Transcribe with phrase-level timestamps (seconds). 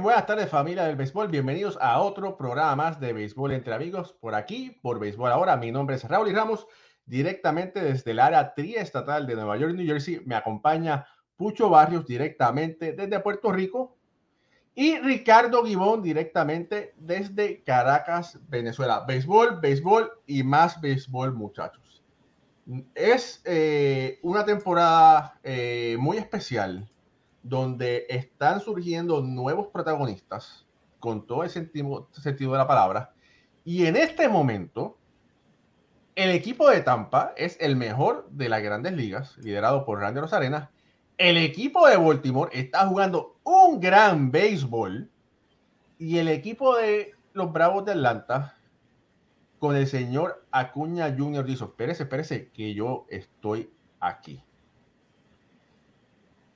[0.00, 4.34] Buenas tardes familia del béisbol, bienvenidos a otro programa más de béisbol entre amigos por
[4.34, 5.58] aquí, por béisbol ahora.
[5.58, 6.66] Mi nombre es Raúl y Ramos,
[7.04, 10.22] directamente desde el área triestatal de Nueva York New Jersey.
[10.24, 11.06] Me acompaña
[11.36, 13.98] Pucho Barrios directamente desde Puerto Rico
[14.74, 19.04] y Ricardo Guibón directamente desde Caracas, Venezuela.
[19.06, 22.02] Béisbol, béisbol y más béisbol muchachos.
[22.94, 26.88] Es eh, una temporada eh, muy especial
[27.42, 30.66] donde están surgiendo nuevos protagonistas
[30.98, 33.14] con todo el sentido, de la palabra.
[33.64, 34.98] Y en este momento,
[36.14, 40.70] el equipo de Tampa es el mejor de las grandes ligas, liderado por Randy Rosarena.
[41.16, 45.10] El equipo de Baltimore está jugando un gran béisbol.
[45.98, 48.56] Y el equipo de los Bravos de Atlanta,
[49.58, 51.44] con el señor Acuña Jr.
[51.44, 54.42] dice, espérese, espérese, que yo estoy aquí.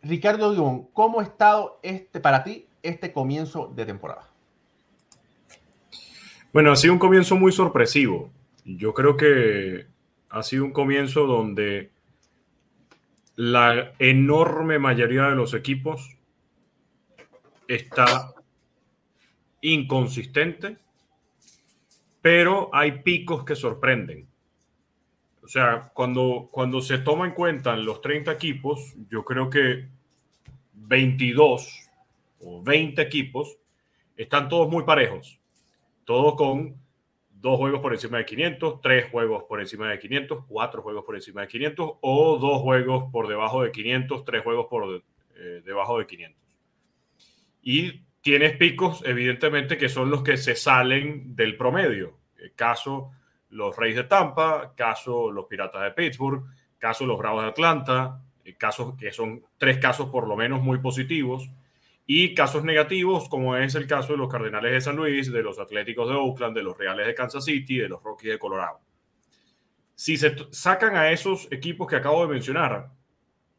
[0.04, 4.28] Ricardo Guión, ¿cómo ha estado este, para ti este comienzo de temporada?
[6.52, 8.30] Bueno, ha sido un comienzo muy sorpresivo.
[8.64, 9.86] Yo creo que
[10.28, 11.90] ha sido un comienzo donde
[13.36, 16.16] la enorme mayoría de los equipos
[17.66, 18.34] está
[19.62, 20.76] inconsistente,
[22.20, 24.28] pero hay picos que sorprenden.
[25.42, 29.88] O sea, cuando, cuando se toma en cuenta los 30 equipos, yo creo que
[30.74, 31.90] 22
[32.40, 33.56] o 20 equipos
[34.16, 35.40] están todos muy parejos.
[36.04, 36.76] Todos con
[37.30, 41.14] dos juegos por encima de 500, tres juegos por encima de 500, cuatro juegos por
[41.14, 45.02] encima de 500 o dos juegos por debajo de 500, tres juegos por
[45.36, 46.42] eh, debajo de 500.
[47.62, 52.18] Y tienes picos, evidentemente, que son los que se salen del promedio.
[52.38, 53.12] El caso
[53.50, 56.44] los Reyes de Tampa, caso los Piratas de Pittsburgh,
[56.78, 60.78] caso los Bravos de Atlanta, eh, casos que son tres casos por lo menos muy
[60.78, 61.50] positivos
[62.06, 65.58] y casos negativos como es el caso de los Cardenales de San Luis, de los
[65.58, 68.80] Atléticos de Oakland, de los Reales de Kansas City, de los Rockies de Colorado.
[69.94, 72.90] Si se sacan a esos equipos que acabo de mencionar,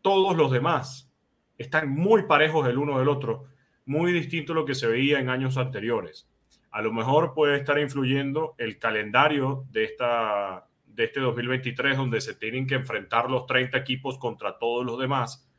[0.02, 1.10] todos los demás
[1.58, 3.46] están muy parejos el uno del otro,
[3.86, 6.28] muy distinto a lo que se veía en años anteriores.
[6.72, 12.34] A lo mejor puede estar influyendo el calendario de, esta, de este 2023, donde se
[12.36, 15.50] tienen que enfrentar los 30 equipos contra todos los demás.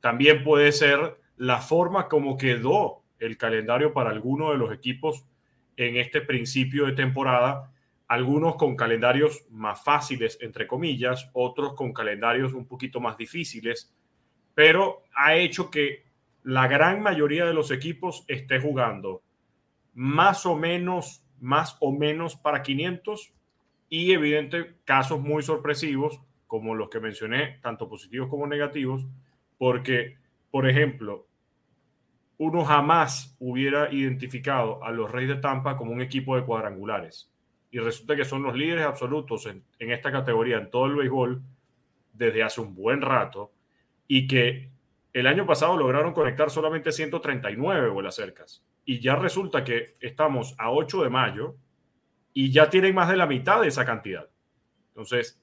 [0.00, 5.26] También puede ser la forma como quedó el calendario para algunos de los equipos
[5.76, 7.72] en este principio de temporada,
[8.06, 13.94] algunos con calendarios más fáciles, entre comillas, otros con calendarios un poquito más difíciles,
[14.54, 16.04] pero ha hecho que
[16.42, 19.22] la gran mayoría de los equipos esté jugando
[19.94, 23.32] más o menos, más o menos para 500
[23.90, 29.06] y evidente casos muy sorpresivos como los que mencioné, tanto positivos como negativos,
[29.58, 30.16] porque,
[30.50, 31.26] por ejemplo,
[32.38, 37.30] uno jamás hubiera identificado a los Reyes de Tampa como un equipo de cuadrangulares.
[37.70, 41.42] Y resulta que son los líderes absolutos en, en esta categoría, en todo el béisbol,
[42.14, 43.52] desde hace un buen rato,
[44.08, 44.70] y que
[45.12, 50.70] el año pasado lograron conectar solamente 139 bolas cercas y ya resulta que estamos a
[50.70, 51.56] 8 de mayo
[52.32, 54.28] y ya tienen más de la mitad de esa cantidad.
[54.88, 55.40] Entonces,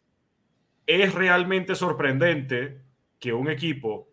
[0.86, 2.82] es realmente sorprendente
[3.20, 4.08] que un equipo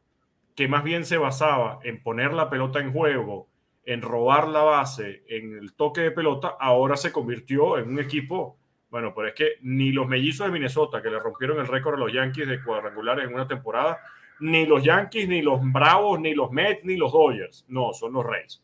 [0.54, 3.48] que más bien se basaba en poner la pelota en juego,
[3.84, 8.56] en robar la base, en el toque de pelota, ahora se convirtió en un equipo,
[8.90, 11.98] bueno, pero es que ni los mellizos de Minnesota, que le rompieron el récord a
[11.98, 13.98] los Yankees de cuadrangulares en una temporada,
[14.40, 18.24] ni los Yankees, ni los Bravos, ni los Mets, ni los Dodgers, no, son los
[18.24, 18.62] Reyes.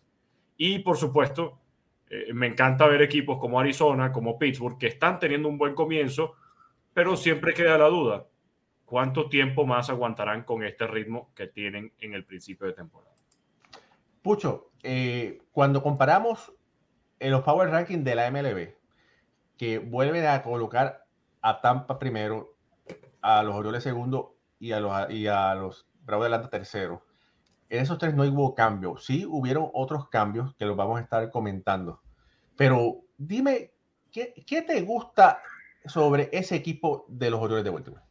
[0.56, 1.58] Y por supuesto,
[2.10, 6.34] eh, me encanta ver equipos como Arizona, como Pittsburgh, que están teniendo un buen comienzo,
[6.92, 8.26] pero siempre queda la duda,
[8.84, 13.14] ¿cuánto tiempo más aguantarán con este ritmo que tienen en el principio de temporada?
[14.22, 16.52] Pucho, eh, cuando comparamos
[17.20, 18.74] en los Power Rankings de la MLB,
[19.56, 21.06] que vuelven a colocar
[21.42, 22.56] a Tampa primero,
[23.22, 27.04] a los Orioles segundo y a los, y de Atlanta tercero,
[27.70, 28.96] en esos tres no hubo cambio.
[28.98, 32.00] Sí hubieron otros cambios que los vamos a estar comentando.
[32.56, 33.72] Pero dime,
[34.10, 35.40] ¿qué, te gusta
[35.86, 38.02] sobre ese equipo de los Orioles de Baltimore?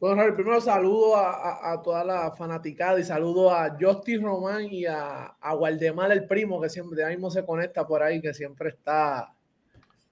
[0.00, 5.68] Bueno, primero saludo a, toda la fanaticada y saludo a Justin Román y a, a
[5.68, 9.34] el primo, que siempre de mismo se conecta por ahí, que siempre está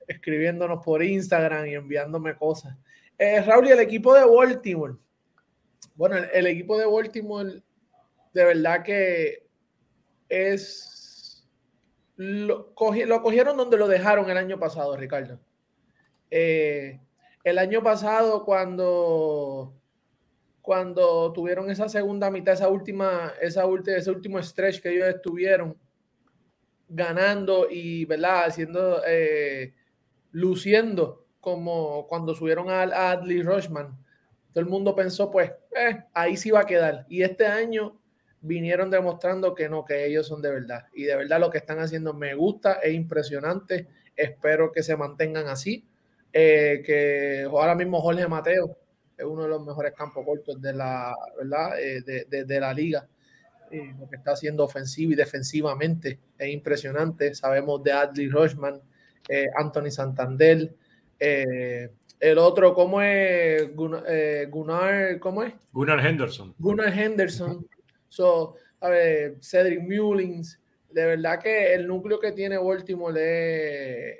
[0.06, 2.76] escribiéndonos por Instagram y enviándome cosas.
[3.16, 4.94] Eh, Raúl, y el equipo de Baltimore.
[5.94, 7.62] Bueno, el equipo de Baltimore
[8.32, 9.46] de verdad que
[10.28, 11.46] es...
[12.16, 12.74] Lo,
[13.06, 15.38] lo, cogieron donde lo dejaron el año pasado, Ricardo.
[16.30, 17.00] Eh,
[17.44, 19.74] el año pasado, cuando,
[20.60, 25.76] cuando tuvieron esa segunda mitad, esa última, esa ese último stretch que ellos estuvieron
[26.88, 28.46] ganando y, ¿verdad?
[28.46, 29.74] Haciendo, eh,
[30.32, 33.96] luciendo como cuando subieron a, Adley Rushman.
[34.52, 37.06] Todo el mundo pensó, pues, eh, ahí sí va a quedar.
[37.08, 37.98] Y este año
[38.40, 40.86] vinieron demostrando que no, que ellos son de verdad.
[40.94, 43.88] Y de verdad lo que están haciendo me gusta, es impresionante.
[44.16, 45.84] Espero que se mantengan así.
[46.32, 48.76] Eh, que ahora mismo Jorge Mateo
[49.16, 51.80] es uno de los mejores campos cortos de la, ¿verdad?
[51.80, 53.08] Eh, de, la liga.
[53.70, 57.34] lo que está haciendo ofensivo y defensivamente es impresionante.
[57.34, 58.80] Sabemos de Adley Rushman,
[59.28, 60.72] eh, Anthony Santander,
[61.18, 63.74] el otro, ¿cómo es?
[63.74, 65.54] Gunnar, ¿cómo es?
[65.72, 66.54] Gunnar Henderson.
[66.58, 67.66] Gunnar Henderson.
[68.08, 70.60] So, a ver, Cedric Mullins.
[70.90, 74.18] De verdad que el núcleo que tiene Baltimore es,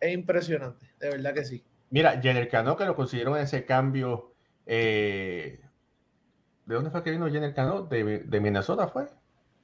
[0.00, 0.86] es impresionante.
[0.98, 1.64] De verdad que sí.
[1.90, 4.34] Mira, Jenner Cano, que lo consiguieron en ese cambio.
[4.66, 5.60] Eh,
[6.66, 7.82] ¿De dónde fue que vino Jenner Cano?
[7.82, 9.06] ¿De, ¿De, Minnesota fue?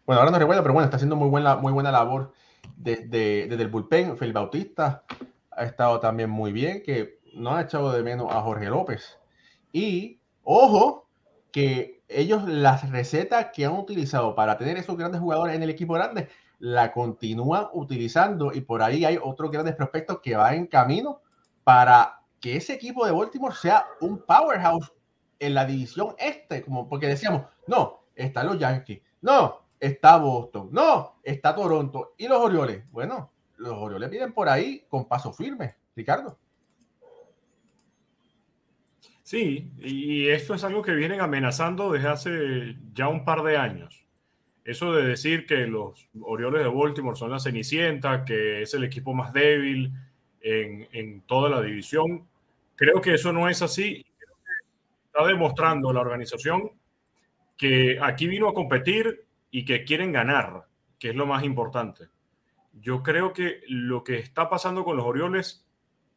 [0.04, 2.32] Bueno, ahora no recuerdo, pero bueno, está haciendo muy buena, muy buena labor
[2.76, 4.16] desde, desde el bullpen.
[4.16, 5.04] Phil Bautista
[5.50, 9.18] ha estado también muy bien, que no ha echado de menos a Jorge López.
[9.72, 11.08] Y ojo,
[11.52, 15.94] que ellos las recetas que han utilizado para tener esos grandes jugadores en el equipo
[15.94, 16.28] grande,
[16.58, 21.22] la continúan utilizando y por ahí hay otros grandes prospectos que van en camino
[21.64, 24.92] para que ese equipo de Baltimore sea un powerhouse
[25.38, 31.16] en la división este, como porque decíamos, no, están los Yankees, no, está Boston, no,
[31.22, 32.90] está Toronto y los Orioles.
[32.90, 36.38] Bueno, los Orioles vienen por ahí con paso firme, Ricardo.
[39.30, 44.04] Sí, y esto es algo que vienen amenazando desde hace ya un par de años.
[44.64, 49.14] Eso de decir que los Orioles de Baltimore son la Cenicienta, que es el equipo
[49.14, 49.92] más débil
[50.40, 52.26] en, en toda la división,
[52.74, 54.04] creo que eso no es así.
[55.06, 56.72] Está demostrando la organización
[57.56, 60.66] que aquí vino a competir y que quieren ganar,
[60.98, 62.08] que es lo más importante.
[62.72, 65.64] Yo creo que lo que está pasando con los Orioles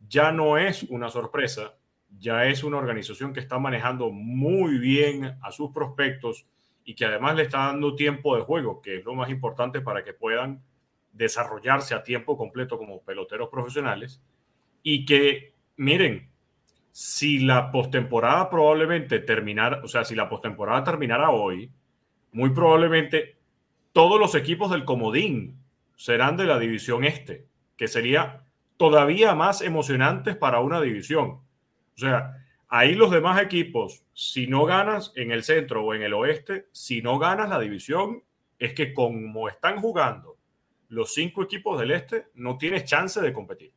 [0.09, 1.75] ya no es una sorpresa,
[2.19, 6.45] ya es una organización que está manejando muy bien a sus prospectos
[6.85, 10.03] y que además le está dando tiempo de juego, que es lo más importante para
[10.03, 10.61] que puedan
[11.11, 14.21] desarrollarse a tiempo completo como peloteros profesionales.
[14.81, 16.29] Y que, miren,
[16.91, 21.71] si la postemporada probablemente terminara, o sea, si la postemporada terminara hoy,
[22.33, 23.37] muy probablemente
[23.93, 25.59] todos los equipos del comodín
[25.95, 27.47] serán de la división este,
[27.77, 28.43] que sería
[28.77, 31.39] todavía más emocionantes para una división.
[31.95, 36.13] O sea, ahí los demás equipos, si no ganas en el centro o en el
[36.13, 38.23] oeste, si no ganas la división,
[38.59, 40.37] es que como están jugando
[40.89, 43.71] los cinco equipos del este, no tienes chance de competir.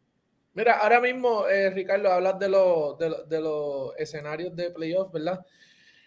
[0.54, 5.44] Mira, ahora mismo, eh, Ricardo, hablas de, de, los escenarios de playoffs, ¿verdad?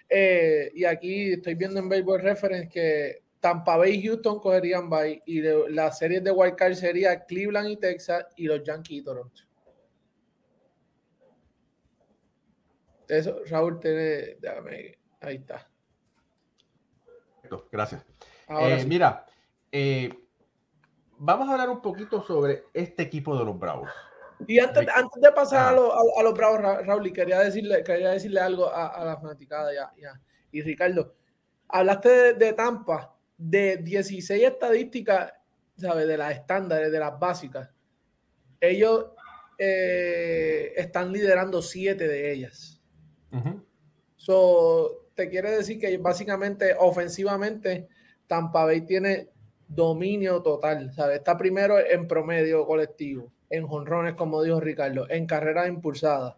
[0.09, 5.21] Eh, y aquí estoy viendo en Baseball Reference que Tampa Bay y Houston cogerían bye
[5.25, 9.43] y la serie de Wild Card sería Cleveland y Texas y los Yankees y Toronto.
[13.09, 14.37] Eso, Raúl, tiene,
[15.19, 15.67] ahí está.
[17.71, 18.05] Gracias.
[18.47, 19.25] Eh, mira,
[19.71, 20.13] eh,
[21.17, 23.89] vamos a hablar un poquito sobre este equipo de los Bravos.
[24.47, 29.03] Y antes, antes de pasar a, los Bravos, Raúl, quería decirle, quería decirle algo a,
[29.03, 30.21] la fanaticada ya, ya.
[30.51, 31.15] Y Ricardo,
[31.67, 35.33] hablaste de, Tampa, de 16 estadísticas,
[35.77, 36.07] ¿sabes?
[36.07, 37.69] De las estándares, de las básicas.
[38.61, 39.07] Ellos
[39.57, 42.78] eh, están liderando siete de ellas.
[45.19, 47.89] Te quiere decir que básicamente ofensivamente
[48.25, 49.27] Tampa Bay tiene
[49.67, 51.17] dominio total, ¿sabes?
[51.17, 56.35] Está primero en promedio colectivo, en jonrones, como dijo Ricardo, en carreras impulsadas,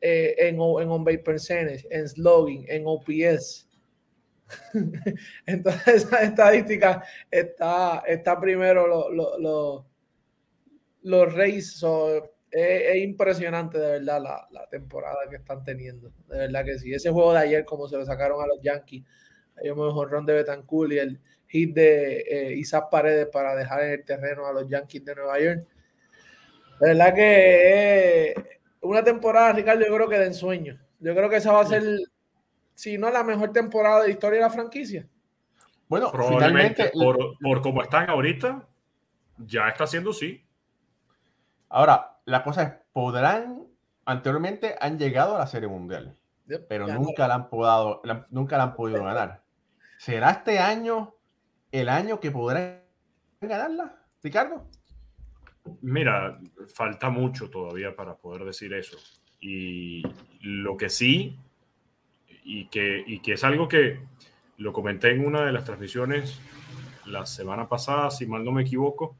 [0.00, 3.68] eh, en, en on-base percentage, en slogan, en OPS.
[5.46, 9.86] Entonces, esa estadística está, está primero los lo,
[11.02, 11.84] los Rays
[12.50, 16.12] es, impresionante de verdad la, temporada que están teniendo.
[16.28, 16.92] De verdad que sí.
[16.92, 19.04] Ese juego de ayer, como se lo sacaron a los Yankees,
[19.56, 23.92] hay un mejor de Betancourt y el hit de eh, Isaac Paredes para dejar en
[23.92, 25.66] el terreno a los Yankees de Nueva York.
[26.80, 28.34] De verdad que es
[28.80, 30.80] una temporada, Ricardo, yo creo que de ensueño.
[31.00, 31.82] Yo creo que esa va a ser,
[32.74, 35.06] si no la mejor temporada de la historia de la franquicia.
[35.88, 38.66] Bueno, probablemente por, por como están ahorita,
[39.38, 40.44] ya está siendo sí.
[41.68, 43.66] Ahora, la cosa es, podrán,
[44.04, 46.16] anteriormente han llegado a la Serie Mundial,
[46.68, 49.42] pero nunca la, han podido, nunca la han podido ganar.
[49.98, 51.14] ¿Será este año
[51.72, 52.82] el año que podrán
[53.40, 54.66] ganarla, Ricardo?
[55.82, 56.38] Mira,
[56.74, 58.96] falta mucho todavía para poder decir eso.
[59.40, 60.02] Y
[60.40, 61.38] lo que sí,
[62.44, 64.00] y, que, y que es algo que
[64.56, 66.40] lo comenté en una de las transmisiones
[67.06, 69.16] la semana pasada, si mal no me equivoco,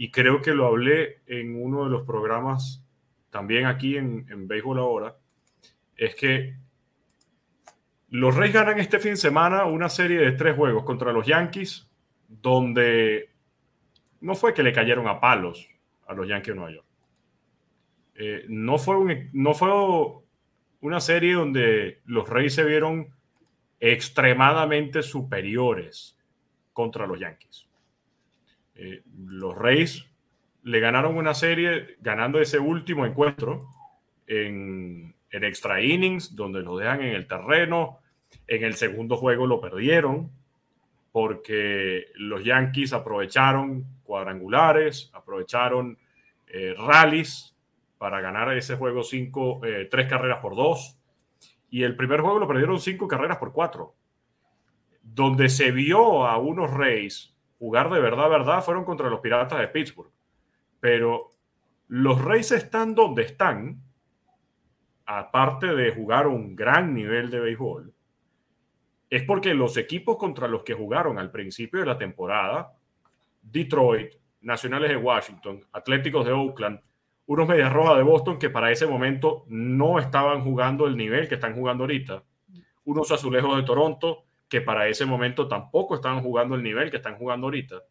[0.00, 2.84] y creo que lo hablé en uno de los programas
[3.30, 5.16] también aquí en, Béisbol Ahora,
[5.96, 6.54] es que
[8.10, 11.90] los Reyes ganan este fin de semana una serie de tres juegos contra los Yankees,
[12.28, 13.30] donde
[14.20, 15.68] no fue que le cayeron a palos
[16.06, 16.86] a los Yankees de Nueva York.
[18.14, 19.68] Eh, no, fue no fue
[20.80, 23.08] una serie donde los Reyes se vieron
[23.80, 26.16] extremadamente superiores
[26.72, 27.67] contra los Yankees.
[28.78, 30.06] Eh, los Reyes
[30.62, 33.68] le ganaron una serie ganando ese último encuentro
[34.26, 37.98] en, en extra innings, donde lo dejan en el terreno.
[38.46, 40.30] En el segundo juego lo perdieron
[41.12, 45.98] porque los Yankees aprovecharon cuadrangulares, aprovecharon
[46.46, 47.56] eh, rallies
[47.98, 50.96] para ganar ese juego cinco, eh, tres carreras por dos.
[51.70, 53.94] Y el primer juego lo perdieron cinco carreras por cuatro.
[55.02, 59.68] Donde se vio a unos Reyes jugar de verdad, verdad, fueron contra los Piratas de
[59.68, 60.12] Pittsburgh.
[60.80, 61.30] Pero
[61.88, 63.82] los Reyes están donde están
[65.10, 67.94] aparte de jugar un gran nivel de béisbol,
[69.08, 72.74] es porque los equipos contra los que jugaron al principio de la temporada,
[73.40, 74.12] Detroit,
[74.42, 76.80] Nacionales de Washington, Atléticos de Oakland,
[77.24, 81.36] unos Medias Rojas de Boston que para ese momento no estaban jugando el nivel que
[81.36, 82.22] están jugando ahorita,
[82.84, 87.16] unos Azulejos de Toronto que para ese momento tampoco estaban jugando el nivel que están
[87.16, 87.82] jugando ahorita,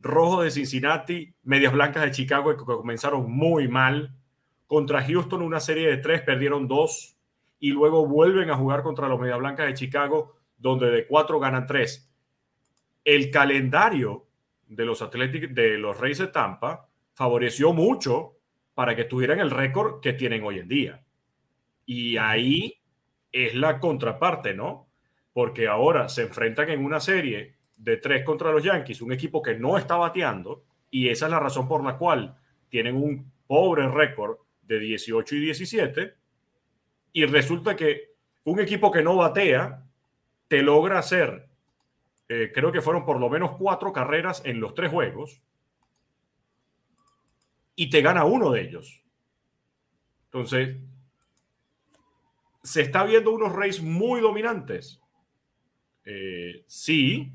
[0.00, 4.14] Rojo de Cincinnati, Medias Blancas de Chicago que comenzaron muy mal,
[4.66, 7.16] contra Houston una serie de tres, perdieron dos
[7.58, 11.66] y luego vuelven a jugar contra los Media Blancas de Chicago, donde de cuatro ganan
[11.66, 12.10] tres.
[13.02, 14.26] El calendario
[14.66, 18.36] de los Atléticos de los Reyes de Tampa favoreció mucho
[18.74, 21.04] para que tuvieran el récord que tienen hoy en día.
[21.86, 22.80] Y ahí
[23.32, 24.83] es la contraparte, ¿no?
[25.34, 29.54] Porque ahora se enfrentan en una serie de tres contra los Yankees, un equipo que
[29.54, 32.38] no está bateando, y esa es la razón por la cual
[32.70, 36.14] tienen un pobre récord de 18 y 17
[37.12, 38.14] y resulta que
[38.44, 39.84] un equipo que no batea
[40.48, 41.48] te logra hacer,
[42.28, 45.42] eh, creo que fueron por lo menos cuatro carreras en los tres juegos
[47.76, 49.04] y te gana uno de ellos.
[50.26, 50.76] Entonces,
[52.62, 55.00] se está viendo unos Reyes muy dominantes.
[56.04, 57.32] Eh, sí,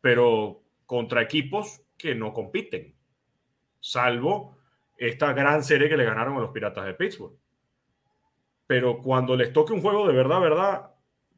[0.00, 2.94] pero contra equipos que no compiten,
[3.80, 4.58] salvo
[4.96, 7.36] esta gran serie que le ganaron a los Piratas de Pittsburgh.
[8.66, 10.90] Pero cuando les toque un juego de verdad, verdad,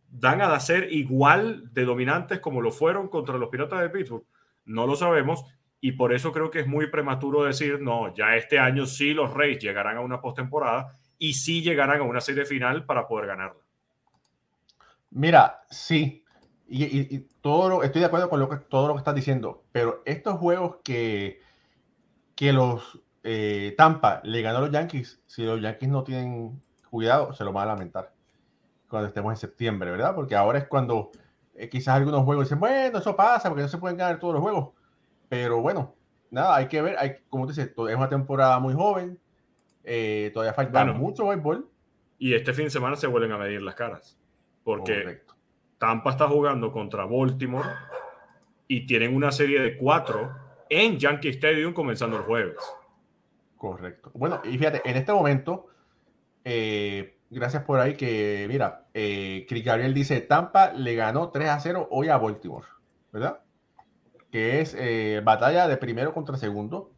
[0.08, 4.24] dan a ser igual de dominantes como lo fueron contra los Piratas de Pittsburgh.
[4.64, 5.44] No lo sabemos
[5.80, 9.32] y por eso creo que es muy prematuro decir, no, ya este año sí los
[9.32, 13.60] Reyes llegarán a una postemporada y sí llegarán a una serie final para poder ganarla.
[15.10, 16.21] Mira, sí,
[16.74, 20.38] y, todo estoy de acuerdo con lo que, todo lo que estás diciendo, pero estos
[20.38, 21.40] juegos que,
[22.34, 26.60] que los eh, Tampa le ganó a los Yankees, si los Yankees no tienen
[26.90, 28.12] cuidado, se lo van a lamentar
[28.92, 30.14] cuando estemos en septiembre, ¿verdad?
[30.14, 31.12] Porque ahora es cuando
[31.54, 34.42] eh, quizás algunos juegos dicen, bueno, eso pasa porque no se pueden ganar todos los
[34.42, 34.70] juegos.
[35.30, 35.94] Pero bueno,
[36.30, 39.18] nada, hay que ver, hay, como te dice, es una temporada muy joven,
[39.82, 41.68] eh, todavía falta mucho béisbol.
[42.18, 44.18] Y este fin de semana se vuelven a medir las caras,
[44.62, 45.22] porque
[45.82, 47.68] Tampa está jugando contra Baltimore
[48.68, 50.32] y tienen una serie de cuatro
[50.70, 52.56] en Yankee Stadium comenzando el jueves.
[53.56, 54.12] Correcto.
[54.14, 55.66] Bueno, y fíjate, en este momento,
[56.44, 61.88] eh, gracias por ahí que, mira, eh, Gabriel dice, Tampa le ganó 3 a 0
[61.90, 62.68] hoy a Baltimore,
[63.10, 63.40] ¿verdad?
[64.30, 66.92] Que es eh, batalla de primero contra segundo.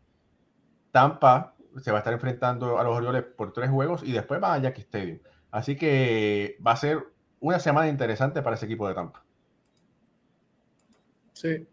[0.91, 4.53] Tampa se va a estar enfrentando a los Orioles por tres juegos y después va
[4.53, 5.21] a Yankee Stadium.
[5.50, 7.13] Así que va a ser
[7.45, 9.23] una semana interesante para ese equipo de Tampa.
[11.35, 11.67] Sí.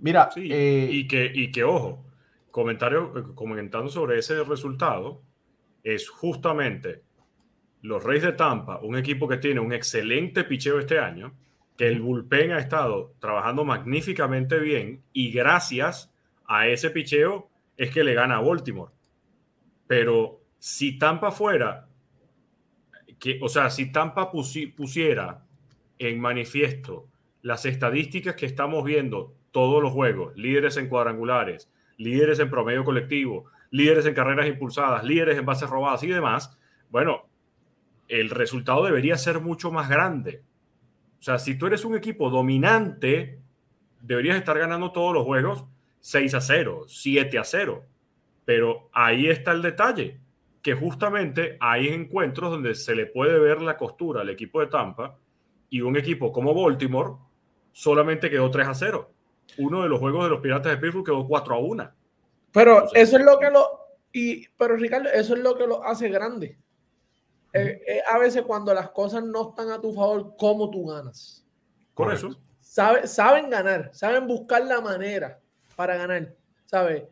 [0.00, 2.04] Mira, sí, eh, y, que, y que ojo,
[2.50, 5.22] comentario, eh, comentando sobre ese resultado,
[5.84, 7.04] es justamente
[7.82, 11.34] los Reyes de Tampa, un equipo que tiene un excelente picheo este año,
[11.76, 16.12] que el bullpen ha estado trabajando magníficamente bien y gracias
[16.46, 18.92] a ese picheo es que le gana a Baltimore.
[19.86, 21.87] Pero si Tampa fuera,
[23.18, 25.44] que, o sea, si Tampa pusiera
[25.98, 27.06] en manifiesto
[27.42, 33.46] las estadísticas que estamos viendo todos los juegos, líderes en cuadrangulares, líderes en promedio colectivo,
[33.70, 36.56] líderes en carreras impulsadas, líderes en bases robadas y demás,
[36.90, 37.26] bueno,
[38.08, 40.42] el resultado debería ser mucho más grande.
[41.18, 43.38] O sea, si tú eres un equipo dominante,
[44.00, 45.64] deberías estar ganando todos los juegos
[46.00, 47.84] 6 a 0, 7 a 0.
[48.44, 50.20] Pero ahí está el detalle,
[50.68, 55.16] que justamente hay encuentros donde se le puede ver la costura al equipo de Tampa
[55.70, 57.14] y un equipo como Baltimore
[57.72, 59.10] solamente quedó 3 a 0.
[59.56, 61.90] Uno de los juegos de los Piratas de Pittsburgh quedó 4 a 1.
[62.52, 63.66] Pero eso es lo que lo.
[64.12, 66.58] Y, pero Ricardo, eso es lo que lo hace grande.
[67.54, 71.46] Eh, eh, a veces cuando las cosas no están a tu favor, ¿cómo tú ganas?
[71.94, 72.38] Por eso.
[72.60, 75.40] saben ganar, saben buscar la manera
[75.76, 76.34] para ganar,
[76.66, 77.04] ¿sabes?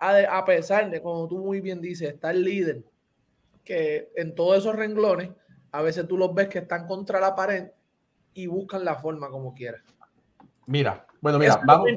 [0.00, 2.82] A, pesar de, como tú muy bien dices, estar líder,
[3.64, 5.30] que en todos esos renglones,
[5.72, 7.70] a veces tú los ves que están contra la pared
[8.32, 9.82] y buscan la forma como quieran.
[10.66, 11.90] Mira, bueno, mira, vamos,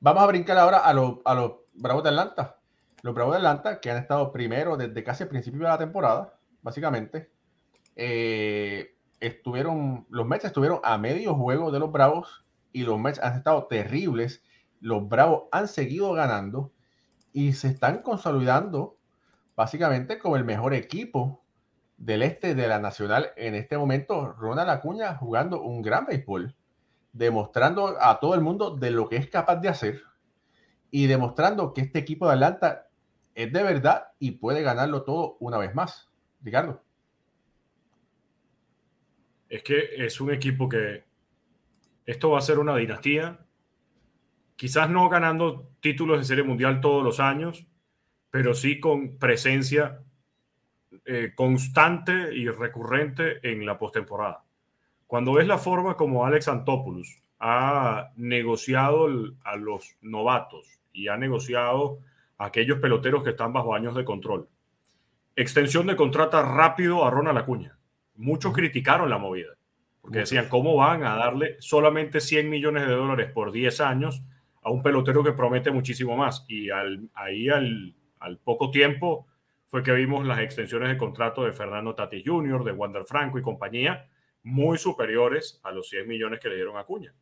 [0.00, 2.56] vamos a brincar ahora a, los, a los Bravos de Atlanta.
[3.02, 6.34] Los Bravos de Atlanta, que han estado primero desde casi el principio de la temporada,
[6.62, 7.30] básicamente.
[7.96, 13.36] Eh, estuvieron, los Mets estuvieron a medio juego de los Bravos y los Mets han
[13.36, 14.42] estado terribles.
[14.80, 16.72] Los Bravos han seguido ganando
[17.38, 18.98] y se están consolidando
[19.54, 21.44] básicamente como el mejor equipo
[21.96, 24.32] del este de la Nacional en este momento.
[24.32, 26.56] Ronald Acuña jugando un gran béisbol,
[27.12, 30.02] demostrando a todo el mundo de lo que es capaz de hacer
[30.90, 32.88] y demostrando que este equipo de Atlanta
[33.36, 36.10] es de verdad y puede ganarlo todo una vez más.
[36.42, 36.82] Ricardo.
[39.48, 41.04] Es que es un equipo que
[42.04, 43.46] esto va a ser una dinastía.
[44.58, 47.68] Quizás no ganando títulos de serie mundial todos los años,
[48.28, 50.00] pero sí con presencia
[51.04, 54.42] eh, constante y recurrente en la postemporada.
[55.06, 59.06] Cuando ves la forma como Alex Antopoulos ha negociado
[59.44, 62.00] a los novatos y ha negociado
[62.36, 64.48] a aquellos peloteros que están bajo años de control,
[65.36, 67.78] extensión de contrato rápido a Ronald Acuña.
[68.16, 69.54] Muchos criticaron la movida,
[70.00, 74.24] porque decían, ¿cómo van a darle solamente 100 millones de dólares por 10 años
[74.68, 76.44] a un pelotero que promete muchísimo más?
[76.46, 77.94] Y al, ahí al,
[78.44, 79.26] poco tiempo
[79.66, 83.42] fue que vimos las extensiones de contrato de Fernando Tati Jr., de Wander Franco y
[83.42, 84.08] compañía,
[84.42, 87.14] muy superiores a los 100 millones que le dieron a Acuña.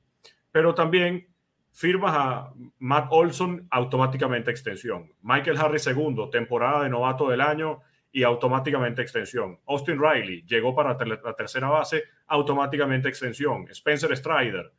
[0.51, 1.29] Pero también
[1.73, 5.13] firmas a Matt Olson, automáticamente extensión.
[5.23, 7.81] Michael Harris segundo, temporada de novato del año
[8.11, 9.61] y automáticamente extensión.
[9.67, 13.69] Austin Riley llegó para la tercera base, automáticamente extensión.
[13.71, 14.73] Spencer Strider.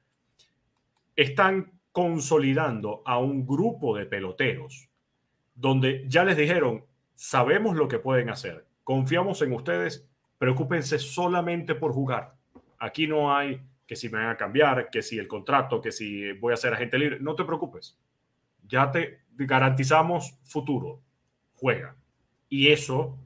[1.16, 4.88] Están consolidando a un grupo de peloteros
[5.56, 10.08] donde ya les dijeron, sabemos lo que pueden hacer, confiamos en ustedes,
[10.38, 12.36] preocúpense solamente por jugar.
[12.78, 16.34] Aquí no hay que si me van a cambiar, que si el contrato, que si
[16.34, 17.98] voy a ser agente libre, no te preocupes.
[18.68, 21.02] Ya te garantizamos futuro.
[21.56, 21.96] Juega.
[22.48, 23.18] Y eso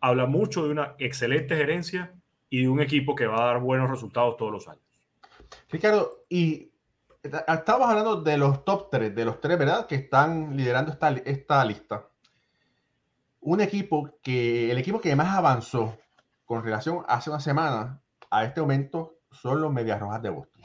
[0.00, 2.12] habla mucho de una excelente gerencia
[2.50, 4.84] y de un equipo que va a dar buenos resultados todos los años.
[5.70, 6.71] Ricardo, y
[7.22, 9.86] estamos hablando de los top 3, de los tres, ¿verdad?
[9.86, 12.06] Que están liderando esta, esta lista.
[13.40, 15.96] Un equipo que, el equipo que más avanzó
[16.44, 20.64] con relación hace una semana a este momento son los Medias Rojas de Boston.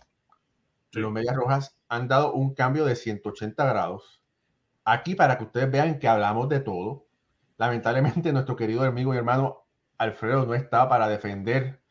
[0.93, 4.21] Los Medias Rojas han dado un cambio de 180 grados.
[4.83, 7.07] Aquí para que ustedes vean que hablamos de todo,
[7.57, 9.65] Lamentablemente, nuestro querido amigo y hermano
[9.97, 11.81] Alfredo no está para defender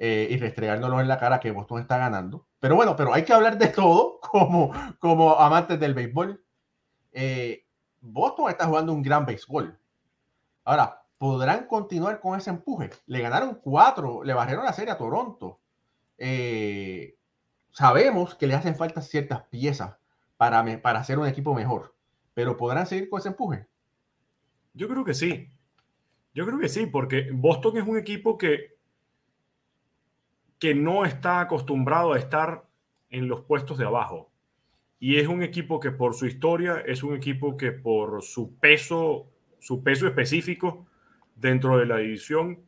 [0.00, 2.46] eh, y restregárnoslo en la cara que Boston está ganando.
[2.60, 6.42] Pero bueno, pero hay que hablar de todo como, como amantes del béisbol.
[7.12, 7.64] Eh,
[8.00, 9.76] Boston está jugando un gran béisbol.
[10.64, 12.90] Ahora, ¿podrán continuar con ese empuje?
[13.06, 15.58] Le ganaron cuatro, le barrieron la serie a Toronto.
[16.16, 17.16] Eh,
[17.72, 19.96] sabemos que le hacen falta ciertas piezas
[20.36, 21.96] para, para hacer un equipo mejor,
[22.34, 23.66] pero ¿podrán seguir con ese empuje?
[24.74, 25.50] Yo creo que sí.
[26.34, 28.77] Yo creo que sí, porque Boston es un equipo que,
[30.58, 32.64] que no está acostumbrado a estar
[33.10, 34.30] en los puestos de abajo.
[34.98, 39.30] Y es un equipo que por su historia, es un equipo que por su peso,
[39.60, 40.86] su peso específico
[41.36, 42.60] dentro de la división,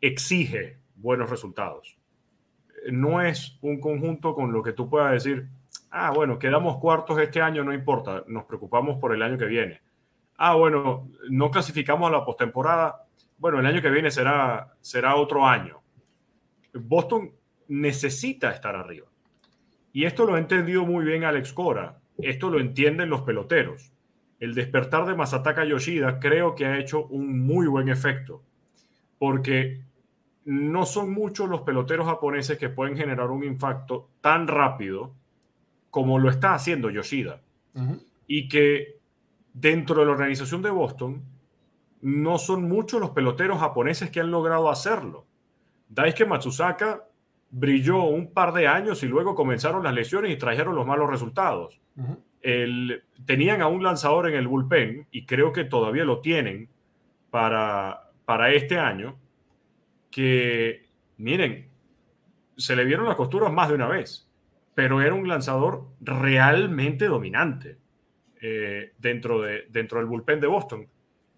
[0.00, 1.98] exige buenos resultados.
[2.92, 5.48] No es un conjunto con lo que tú puedas decir,
[5.90, 9.80] ah, bueno, quedamos cuartos este año, no importa, nos preocupamos por el año que viene
[10.38, 13.04] ah, bueno, no clasificamos a la postemporada,
[13.36, 15.82] bueno, el año que viene será, será otro año.
[16.80, 17.32] Boston
[17.68, 19.06] necesita estar arriba.
[19.92, 21.98] Y esto lo ha entendido muy bien Alex Cora.
[22.18, 23.92] Esto lo entienden los peloteros.
[24.40, 28.42] El despertar de Masataka Yoshida creo que ha hecho un muy buen efecto.
[29.18, 29.82] Porque
[30.44, 35.12] no son muchos los peloteros japoneses que pueden generar un impacto tan rápido
[35.90, 37.42] como lo está haciendo Yoshida.
[38.26, 38.98] Y que
[39.52, 41.22] dentro de la organización de Boston,
[42.00, 45.26] no son muchos los peloteros japoneses que han logrado hacerlo.
[45.88, 47.04] Daisuke Matsusaka
[47.50, 51.80] brilló un par de años y luego comenzaron las lesiones y trajeron los malos resultados.
[53.24, 56.68] tenían a un lanzador en el bullpen y creo que todavía lo tienen,
[57.30, 59.18] para, para este año
[60.10, 60.86] que,
[61.18, 61.68] miren,
[62.56, 64.28] se le vieron las costuras más de una vez,
[64.74, 67.78] pero era un lanzador realmente dominante
[68.40, 70.88] eh, dentro, de, dentro del bullpen de Boston.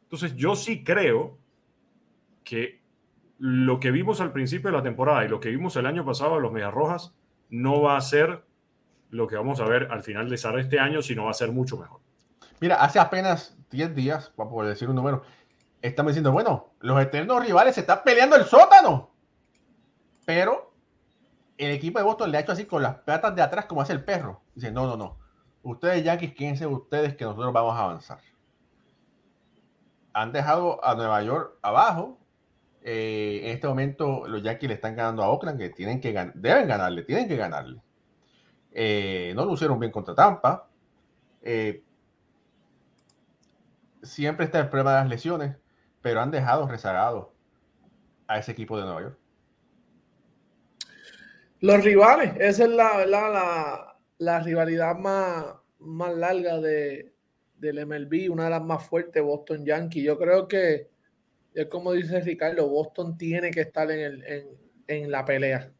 [0.02, 1.38] Entonces yo sí creo
[2.44, 2.79] que
[3.40, 6.36] lo que vimos al principio de la temporada y lo que vimos el año pasado
[6.36, 7.14] en los Medias Rojas
[7.48, 8.44] no va a ser
[9.08, 11.78] lo que vamos a ver al final de este año, sino va a ser mucho
[11.78, 12.00] mejor.
[12.60, 15.22] Mira, hace apenas 10 días, por decir un número,
[15.80, 19.10] estamos diciendo, bueno, los eternos rivales se están peleando el sótano.
[20.26, 20.74] Pero
[21.56, 23.94] el equipo de Boston le ha hecho así con las patas de atrás como hace
[23.94, 24.42] el perro.
[24.54, 25.18] Dice, no, no, no.
[25.62, 28.20] Ustedes Yankees, quédense ustedes que nosotros vamos a avanzar.
[30.12, 32.19] Han dejado a Nueva York abajo.
[32.82, 36.68] Eh, en este momento los Yankees le están ganando a Oakland, que tienen que deben
[36.68, 37.80] ganarle, tienen que ganarle.
[38.72, 40.68] Eh, no lucieron bien contra Tampa.
[41.42, 41.82] Eh,
[44.02, 45.56] siempre está el problema de las lesiones,
[46.00, 47.34] pero han dejado rezagado
[48.26, 49.18] a ese equipo de Nueva York.
[51.60, 52.70] Los rivales, esa es
[54.18, 55.44] la, rivalidad más,
[55.78, 57.12] más larga de,
[57.58, 60.02] del MLB, una de las más fuertes, Boston Yankee.
[60.02, 60.88] Yo creo que,
[61.54, 64.22] es como dice Ricardo, Boston tiene que estar en,
[64.86, 65.72] en, la pelea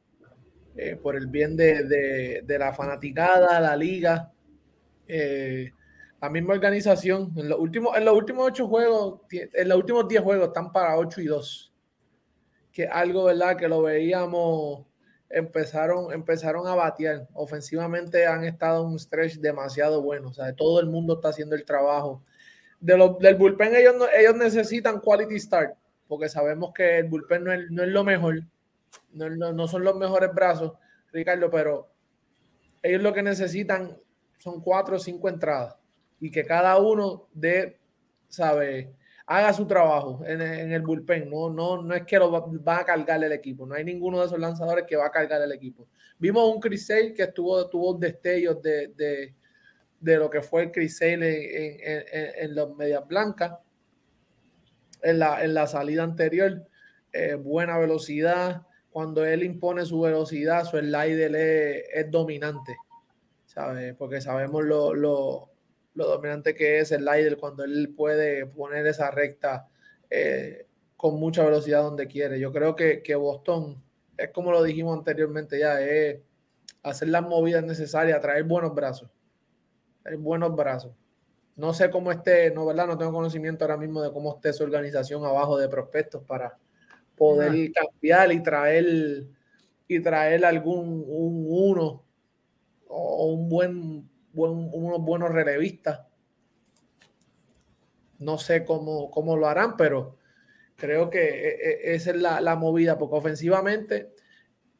[0.76, 4.32] eh, por el bien de, la fanaticada, la liga.
[5.06, 5.72] Eh,
[6.20, 7.32] la misma organización.
[7.36, 10.96] En los últimos, en los últimos ocho juegos, en los últimos diez juegos están para
[10.96, 11.72] ocho y dos.
[12.72, 13.56] Que algo, ¿verdad?
[13.56, 14.86] Que lo veíamos,
[15.28, 17.26] empezaron, empezaron a batear.
[17.32, 20.28] Ofensivamente han estado en un stretch demasiado bueno.
[20.28, 22.22] O sea, todo el mundo está haciendo el trabajo.
[22.80, 25.76] De del bullpen ellos, ellos necesitan quality start,
[26.08, 28.42] porque sabemos que el bullpen no es, lo mejor.
[29.12, 30.72] No, no son los mejores brazos,
[31.12, 31.90] Ricardo, pero
[32.82, 33.96] ellos lo que necesitan
[34.38, 35.76] son cuatro o cinco entradas
[36.18, 37.78] y que cada uno de,
[38.28, 38.94] sabe,
[39.26, 41.30] haga su trabajo en, el bullpen.
[41.30, 43.64] No, no, no es que lo va, a cargar el equipo.
[43.64, 45.88] No hay ninguno de esos lanzadores que va a cargar el equipo.
[46.18, 49.34] Vimos un Chris Sale que estuvo, tuvo destellos de,
[50.00, 53.58] lo que fue el Chris Sale en, los medias blancas.
[55.02, 56.66] En la, en la salida anterior,
[57.12, 58.66] eh, buena velocidad.
[58.90, 61.34] Cuando él impone su velocidad, su slider
[61.92, 62.76] es, dominante,
[63.46, 63.94] ¿sabes?
[63.96, 64.94] Porque sabemos lo,
[65.94, 69.68] lo dominante que es el Lidl cuando él puede poner esa recta
[70.08, 72.38] eh, con mucha velocidad donde quiere.
[72.38, 73.82] Yo creo que, Boston
[74.16, 76.20] es como lo dijimos anteriormente ya, es
[76.82, 79.10] hacer las movidas necesarias, traer buenos brazos,
[80.18, 80.92] buenos brazos.
[81.56, 82.86] No sé cómo esté, no, ¿verdad?
[82.86, 86.56] No tengo conocimiento ahora mismo de cómo esté su organización abajo de prospectos para
[87.16, 89.26] poder cambiar y traer
[89.86, 92.04] y traer algún un uno
[92.88, 96.00] o un buen unos buenos relevistas.
[98.18, 100.16] No sé cómo, cómo lo harán, pero
[100.76, 104.14] creo que e, e, esa es la, movida, porque ofensivamente,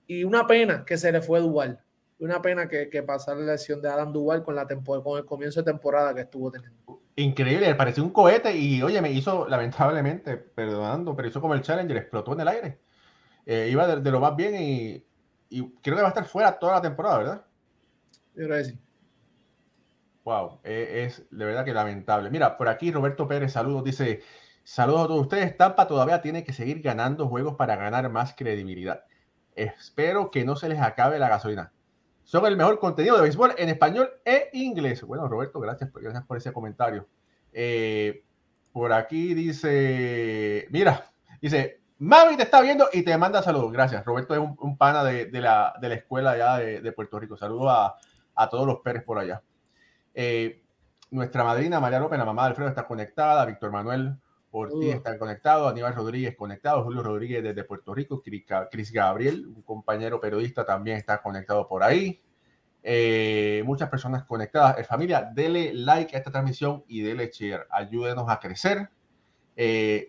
[0.07, 1.83] y una pena que se le fue Duval.
[2.21, 5.63] Una pena que, que pasara la lesión de Adam Duval con, la con el comienzo
[5.63, 7.01] de temporada que estuvo teniendo.
[7.17, 11.97] Increíble, pareció un cohete y oye, me hizo lamentablemente, perdonando, pero hizo como el Challenger,
[11.97, 12.79] explotó en el aire.
[13.47, 15.07] Eh, iba de, lo más bien y,
[15.49, 17.45] y, creo que va a estar fuera toda la temporada, ¿verdad?
[18.35, 18.79] Yo creo que sí.
[20.25, 22.31] Wow, e, es de verdad que lamentable.
[22.31, 24.21] Mira, por aquí Roberto Pérez, saludos, dice,
[24.63, 25.57] saludos a todos ustedes.
[25.57, 29.05] Tampa todavía tiene que seguir ganando juegos para ganar más credibilidad.
[29.55, 31.73] Espero que no se les acabe la gasolina.
[32.31, 35.03] Son el mejor contenido de béisbol en español e inglés.
[35.03, 37.09] Bueno, Roberto, gracias, por ese comentario.
[37.53, 38.23] Eh,
[38.73, 41.11] por aquí dice, mira,
[41.43, 43.73] dice, Mami te está viendo y te manda saludos.
[43.73, 44.05] Gracias.
[44.05, 47.37] Roberto es un, pana de, la, escuela allá de, Puerto Rico.
[47.37, 47.97] Saludos a,
[48.37, 49.43] a todos los Pérez por allá.
[50.15, 50.63] Eh,
[51.11, 53.45] nuestra madrina María López, la mamá de Alfredo, está conectada.
[53.45, 54.15] Víctor Manuel
[54.51, 55.69] Ortiz está conectado.
[55.69, 56.83] Aníbal Rodríguez conectado.
[56.83, 58.23] Julio Rodríguez desde Puerto Rico.
[58.23, 62.21] Cris Gabriel, un compañero periodista, también está conectado por ahí.
[62.83, 64.79] Eh, muchas personas conectadas.
[64.79, 67.67] Eh, familia, dele like a esta transmisión y dele share.
[67.71, 68.91] Ayúdenos a crecer.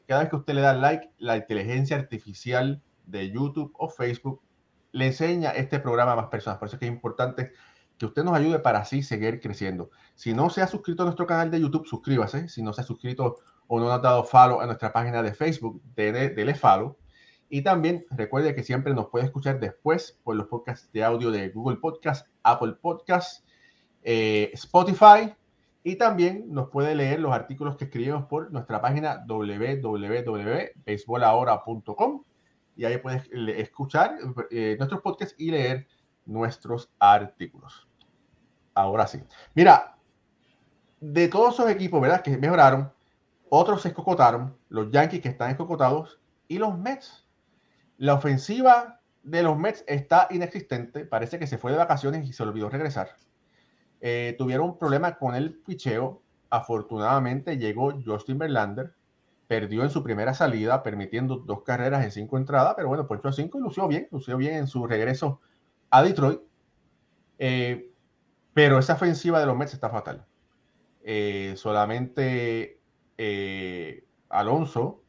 [0.08, 4.41] cada vez que usted le da like, la inteligencia artificial de YouTube o Facebook
[4.93, 6.60] le enseña este programa a más personas.
[6.60, 7.51] Por eso es que es importante
[7.97, 9.91] que usted nos ayude para así seguir creciendo.
[10.15, 12.49] Si no se ha suscrito a nuestro canal de YouTube, suscríbase.
[12.49, 13.38] Si no se ha suscrito
[13.73, 16.97] o no ha dado follow a nuestra página de Facebook, dele, follow.
[17.47, 21.47] Y también recuerde que siempre nos puede escuchar después por los podcasts de audio de
[21.51, 23.47] Google Podcast, Apple Podcast,
[24.03, 25.34] eh, Spotify.
[25.86, 32.23] Y también nos puede leer los artículos que escribimos por nuestra página www.baseballahora.com.
[32.75, 34.17] Y ahí puedes escuchar
[34.49, 35.88] eh, nuestros podcasts y leer
[36.25, 37.88] nuestros artículos.
[38.73, 39.23] Ahora sí.
[39.55, 39.95] Mira,
[40.99, 42.21] de todos esos equipos, ¿verdad?
[42.21, 42.91] Que mejoraron,
[43.53, 47.27] otros se escocotaron, los Yankees que están escocotados y los Mets.
[47.97, 52.43] La ofensiva de los Mets está inexistente, parece que se fue de vacaciones y se
[52.43, 53.09] olvidó regresar.
[53.99, 56.23] Eh, tuvieron un problema con el picheo.
[56.49, 58.95] Afortunadamente llegó Justin Verlander,
[59.47, 63.33] perdió en su primera salida, permitiendo dos carreras en cinco entradas, pero bueno, puesto a
[63.33, 65.41] cinco y lució bien, lució bien en su regreso
[65.89, 66.39] a Detroit.
[67.37, 67.91] Eh,
[68.53, 70.25] pero esa ofensiva de los Mets está fatal.
[71.03, 72.80] Eh, solamente
[74.29, 75.01] Alonso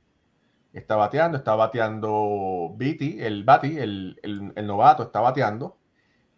[0.72, 5.78] está bateando, está bateando Viti, el Bati, el, el, novato, está bateando.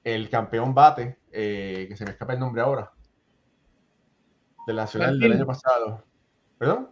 [0.03, 2.93] El campeón bate, eh, que se me escapa el nombre ahora,
[4.67, 6.05] del Nacional del año pasado.
[6.59, 6.91] ¿Perdón?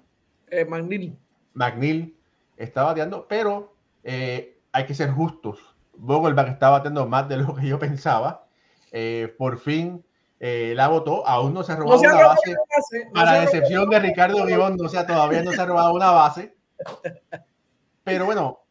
[0.48, 1.18] Eh, McNeil.
[1.54, 2.16] McNeil
[2.56, 5.58] está bateando, pero eh, hay que ser justos.
[5.94, 8.46] Vogelbach está bateando más de lo que yo pensaba.
[8.92, 10.04] Eh, por fin
[10.42, 12.56] la votó, aún no se ha robado una, base,
[13.14, 16.56] para la excepción de Ricardo Riondo, o sea, todavía no se ha robado una base.
[18.02, 18.62] Pero bueno,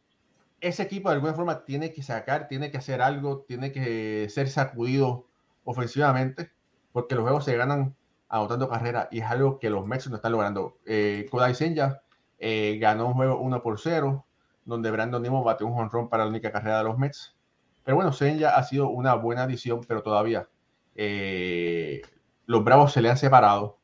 [0.60, 4.48] ese equipo de alguna forma tiene que sacar, tiene que hacer algo, tiene que ser
[4.48, 5.26] sacudido
[5.64, 6.52] ofensivamente,
[6.92, 7.96] porque los juegos se ganan
[8.28, 10.78] anotando carrera y es algo que los Mets no están logrando.
[10.86, 12.02] Eh, Kodai Senja
[12.38, 14.24] eh, ganó un juego 1 por 0,
[14.64, 17.34] donde Brandon Nemo bateó un jonrón para la única carrera de los Mets.
[17.82, 20.48] Pero bueno, Senja ha sido una buena adición, pero todavía
[20.94, 22.02] eh,
[22.46, 23.78] los Bravos se le han separado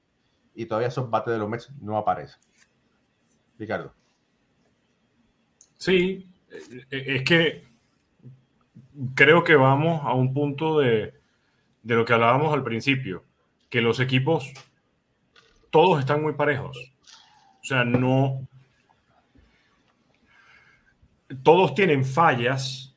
[0.55, 2.41] y todavía esos bates de los Mets no aparecen.
[3.59, 3.95] Ricardo.
[5.77, 6.29] Sí,
[6.91, 7.65] eh, es que
[9.15, 11.15] creo que vamos a un punto de,
[11.83, 13.25] de lo que hablábamos al principio,
[13.69, 14.53] que los equipos
[15.71, 16.79] todos están muy parejos.
[17.61, 18.47] O sea, no...
[21.43, 22.88] Todos tienen fallas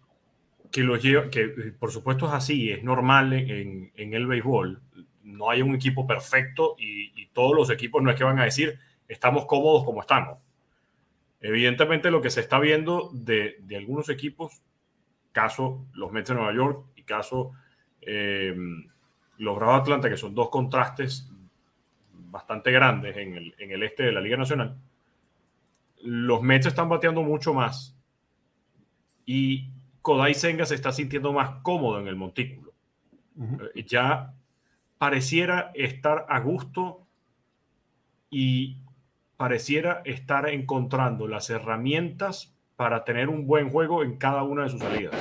[0.72, 4.82] que los llevan, que por supuesto es así, es normal en, en el béisbol.
[5.24, 8.46] No hay un equipo perfecto y, y, todos los equipos no es que van a
[8.46, 10.40] decir estamos cómodos como estamos.
[11.42, 14.62] Evidentemente lo que se está viendo de, algunos equipos,
[15.32, 17.52] caso los Mets de Nueva York y caso
[18.02, 18.56] eh,
[19.38, 21.28] los Bravos de Atlanta, que son dos contrastes
[22.14, 24.78] bastante grandes en el, este de la Liga Nacional,
[26.04, 27.98] los Mets están bateando mucho más
[29.26, 29.68] y
[30.02, 32.74] Kodai Senga se está sintiendo más cómodo en el montículo.
[33.76, 34.34] Eh, ya
[34.98, 37.08] pareciera estar a gusto
[38.30, 38.78] y
[39.38, 44.80] pareciera estar encontrando las herramientas para tener un buen juego en cada una de sus
[44.80, 45.16] salidas.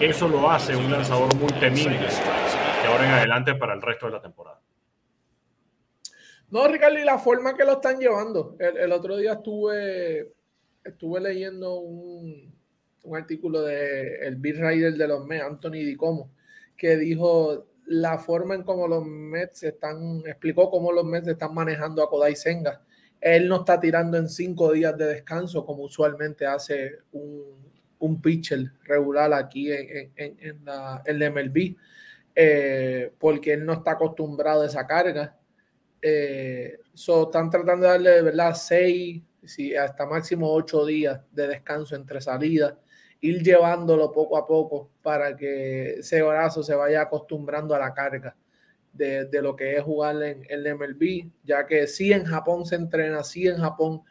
[0.00, 4.12] Eso lo hace un lanzador muy temible de ahora en adelante para el resto de
[4.12, 4.60] la temporada.
[6.50, 8.56] No, Ricardo, y la forma que lo están llevando.
[8.58, 10.32] El, otro día estuve,
[10.84, 12.53] estuve leyendo un,
[13.04, 16.30] un artículo de el Beat Rider de los Mets, Anthony Dicomo,
[16.76, 22.02] que dijo la forma en cómo los Mets están, explicó cómo los Mets están manejando
[22.02, 22.82] a Kodai Senga.
[23.20, 27.42] Él no está tirando en cinco días de descanso como usualmente hace un,
[27.98, 31.76] un pitcher regular aquí en, en, en la, el MLB,
[32.34, 35.36] eh, porque él no está acostumbrado a esa carga.
[36.00, 39.22] Eh, están tratando de darle de verdad seis,
[39.78, 42.74] hasta máximo ocho días de descanso entre salidas
[43.24, 48.36] ir llevándolo poco a poco para que ese brazo se vaya acostumbrando a la carga
[48.92, 53.24] de, lo que es jugar en el MLB, ya que sí en Japón se entrena,
[53.24, 54.02] sí en Japón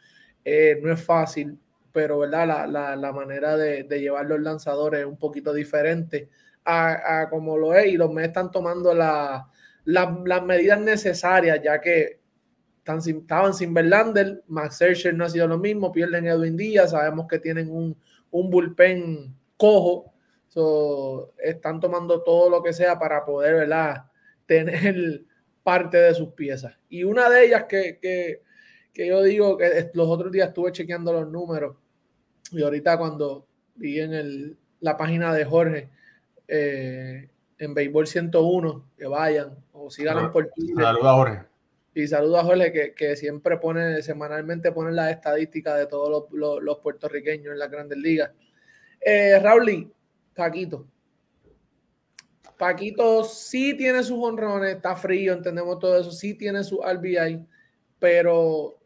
[0.44, 1.56] eh, no es fácil,
[1.92, 2.68] pero ¿verdad?
[2.68, 6.28] La, manera de, llevar los lanzadores es un poquito diferente
[6.64, 12.18] a, como lo es y los me están tomando las medidas necesarias, ya que
[12.78, 17.28] están estaban sin Verlander, Max Scherzer no ha sido lo mismo, pierden Edwin Díaz, sabemos
[17.28, 17.96] que tienen un,
[18.34, 20.12] un bullpen cojo.
[21.38, 24.06] están tomando todo lo que sea para poder ¿verdad?
[24.46, 25.22] tener
[25.62, 26.76] parte de sus piezas.
[26.88, 28.42] Y una de ellas que, que,
[28.92, 31.76] que, yo digo que los otros días estuve chequeando los números
[32.50, 35.88] y ahorita cuando vi en el, la página de Jorge
[36.46, 40.84] eh, en Béisbol 101, que vayan o sigan por Twitter.
[40.84, 41.53] Saluda Jorge.
[41.94, 46.60] Y saludo a Jorge que, que, siempre pone, semanalmente pone las estadísticas de todos los,
[46.60, 48.32] los, puertorriqueños en las grandes ligas.
[49.00, 49.92] Eh, Raúl,
[50.34, 50.88] Paquito.
[52.58, 57.46] Paquito sí tiene sus honrones, está frío, entendemos todo eso, sí tiene su RBI,
[58.00, 58.76] pero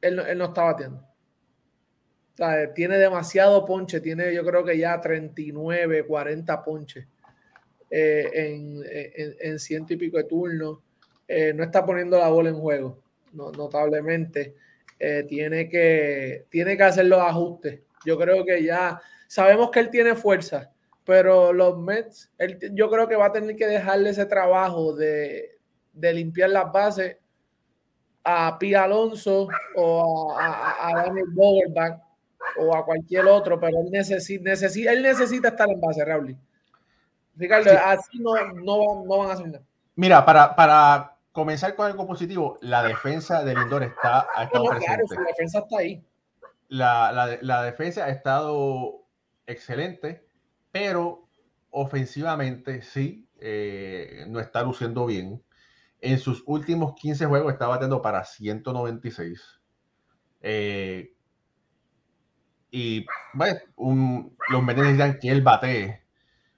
[0.00, 0.98] él, él no está batiendo.
[0.98, 7.06] O sea, tiene demasiado ponche, tiene yo creo que ya 39, 40 ponches
[7.90, 10.83] eh, en, en, en ciento y pico de turnos.
[11.26, 12.98] Eh, no está poniendo la bola en juego,
[13.32, 14.54] notablemente.
[14.98, 17.80] Eh, tiene, que, tiene que hacer los ajustes.
[18.04, 20.70] Yo creo que ya sabemos que él tiene fuerza,
[21.04, 22.30] pero los Mets,
[22.72, 25.58] yo creo que va a tener que dejarle ese trabajo de,
[25.94, 27.16] limpiar las bases
[28.22, 32.00] a Pi Alonso o a, a, Daniel Bogerback
[32.58, 36.36] o a cualquier otro, pero él necesita, necesita, él necesita estar en base, Raúl.
[37.36, 39.64] Ricardo, así no, no, no, van a hacer nada.
[39.96, 45.02] Mira, para, para comenzar con algo positivo, la defensa del Lindor está ha estado Claro,
[45.10, 46.06] la defensa está ahí.
[46.68, 49.04] La, la, la, defensa ha estado
[49.44, 50.24] excelente,
[50.70, 51.28] pero
[51.70, 55.42] ofensivamente sí, eh, no está luciendo bien.
[56.00, 59.60] En sus últimos 15 juegos está batiendo para 196.
[60.40, 61.16] Eh,
[62.70, 66.04] y bueno, los medios dirán que él bate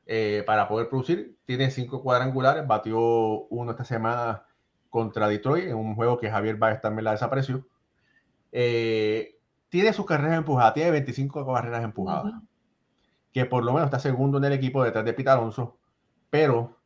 [0.05, 1.39] eh, para poder producir.
[1.47, 2.99] Tiene cinco cuadrangulares, batió
[3.47, 4.46] uno esta semana
[4.97, 7.69] contra Detroit en un juego que Javier Baez también la desapareció.
[8.51, 12.33] Eh, tiene sus carreras empujadas, tiene 25 carreras empujadas,
[13.31, 15.77] que por lo menos está segundo en el equipo detrás de Pita Alonso,
[16.31, 16.79] pero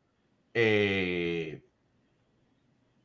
[0.55, 1.63] eh,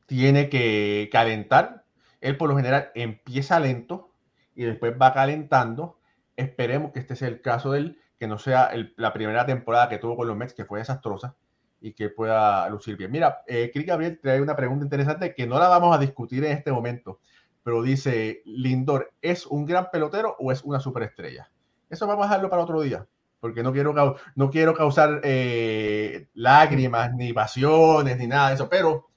[0.06, 1.84] tiene que calentar.
[2.20, 4.10] Él por lo general empieza lento
[4.56, 6.00] y después va calentando.
[6.34, 9.98] Esperemos que este sea el caso de él, que no sea la primera temporada que
[9.98, 11.36] tuvo con los Mets, que fue desastrosa,
[11.80, 13.10] y que pueda lucir bien.
[13.10, 16.72] Mira, eh, Gabriel trae una pregunta interesante que no la vamos a discutir en este
[16.72, 17.20] momento,
[17.62, 21.50] pero dice, Lindor, ¿es un gran pelotero o es una superestrella?
[21.90, 23.06] Eso vamos a dejarlo para otro día,
[23.40, 29.08] porque no quiero, no quiero causar eh, lágrimas, ni pasiones, ni nada de eso, pero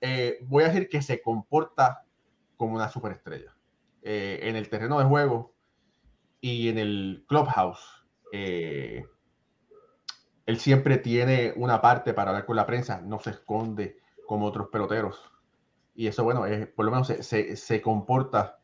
[0.00, 2.04] eh, voy a decir que se comporta
[2.56, 3.54] como una superestrella.
[4.02, 5.52] Eh, en el terreno de juego
[6.40, 8.06] y en el clubhouse,
[10.46, 14.68] él siempre tiene una parte para hablar con la prensa, no se esconde como otros
[14.68, 15.20] peloteros.
[15.94, 18.60] Y eso, bueno, por lo menos se, se, comporta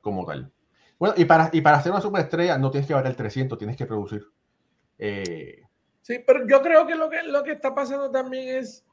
[0.00, 0.52] como tal.
[0.98, 3.86] Bueno, y para, y para ser una superestrella no tienes que el 300, tienes que
[3.86, 4.26] producir.
[6.02, 8.84] sí, pero yo creo que lo que, lo que está pasando también es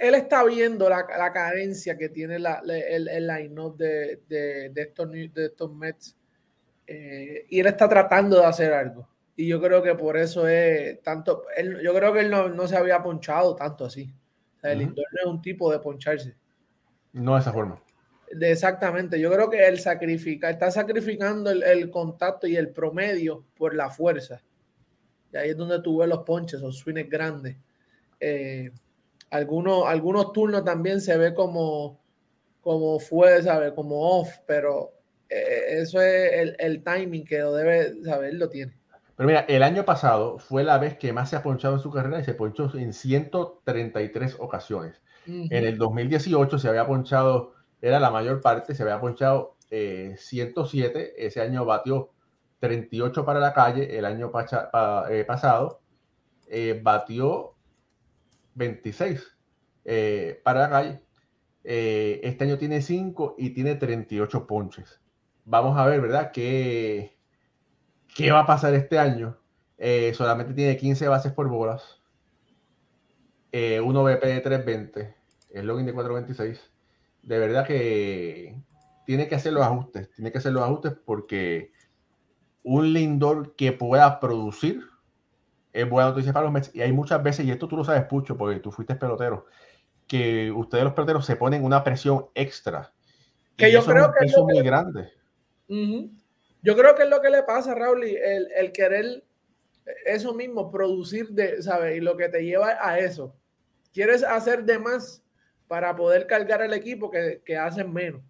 [0.00, 4.82] él está viendo la, la carencia que tiene la, el, el line-up de, de, de,
[4.82, 6.16] estos, de estos Mets
[6.86, 9.08] eh, y él está tratando de hacer algo.
[9.36, 11.44] Y yo creo que por eso es tanto.
[11.56, 14.12] Él, yo creo que él no, no, se había ponchado tanto así.
[14.56, 14.94] O sea, el uh -huh.
[14.96, 16.36] no es un tipo de poncharse.
[17.12, 17.82] No de esa forma.
[18.30, 19.18] De exactamente.
[19.18, 23.90] Yo creo que él sacrifica, está sacrificando el, el, contacto y el promedio por la
[23.90, 24.42] fuerza.
[25.32, 27.56] Y ahí es donde tú ves los ponches, los swings grandes.
[28.20, 28.70] Eh,
[29.30, 32.00] algunos, algunos turnos también se ve como,
[32.60, 33.74] como fue, ¿sabe?
[33.74, 34.92] Como off, pero
[35.28, 38.78] eh, eso es el, el, timing que lo debe saber, lo tiene.
[39.16, 41.90] Pero mira, el año pasado fue la vez que más se ha ponchado en su
[41.90, 45.02] carrera y se ponchó en 133 ocasiones.
[45.26, 45.48] Uh -huh.
[45.50, 51.26] En el 2018 se había ponchado, era la mayor parte, se había ponchado eh, 107.
[51.26, 52.10] Ese año batió
[52.60, 53.96] 38 para la calle.
[53.98, 55.80] El año pacha, pa, eh, pasado
[56.48, 57.54] eh, batió
[58.54, 59.36] 26
[59.84, 61.02] eh, para la calle.
[61.64, 65.00] Eh, este año tiene 5 y tiene 38 ponches.
[65.44, 66.30] Vamos a ver, ¿verdad?
[66.32, 67.13] ¿Qué,
[68.14, 69.36] qué va a pasar este año?
[69.78, 72.00] Eh, solamente tiene 15 bases por bolas.
[73.52, 75.14] Eh, 1 BP de 320.
[75.50, 76.72] El login de 426.
[77.22, 78.56] De verdad que
[79.06, 80.10] tiene que hacer los ajustes.
[80.12, 81.72] Tiene que hacer los ajustes porque
[82.62, 84.84] un Lindor que pueda producir
[85.72, 86.74] es buena noticia para los Mets.
[86.74, 89.46] Y hay muchas veces, y esto tú lo sabes, Pucho, porque tú fuiste pelotero,
[90.06, 92.92] que ustedes los peloteros se ponen una presión extra.
[93.56, 94.62] Que yo creo es que es muy que...
[94.62, 95.12] grande.
[95.68, 96.23] Uh -huh.
[96.64, 99.22] Yo creo que es lo que le pasa a Raúl, el, el querer
[100.06, 101.96] eso mismo, producir de, ¿sabes?
[101.96, 103.36] Y lo que te lleva a eso.
[103.92, 105.22] Quieres hacer de más
[105.68, 108.22] para poder cargar al equipo que, que hacen menos.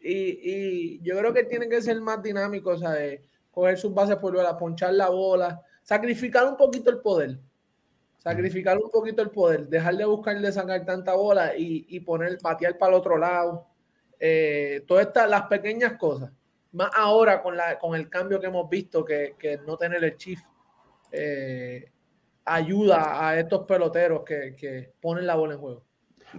[0.00, 3.20] Y, y, yo creo que tienen que ser más dinámicos, ¿sabes?
[3.50, 7.38] Coger sus bases por bola, ponchar la bola, sacrificar un poquito el poder.
[8.18, 12.38] Sacrificar un poquito el poder, dejar de buscar de sacar tanta bola y, y poner,
[12.40, 13.66] batear para el otro lado.
[14.18, 16.30] Eh, todas estas, las pequeñas cosas.
[16.74, 20.16] Más ahora con, la, con el cambio que hemos visto, que, que no tener el
[20.16, 20.40] chief
[21.12, 21.88] eh,
[22.44, 25.84] ayuda a estos peloteros que, que, ponen la bola en juego.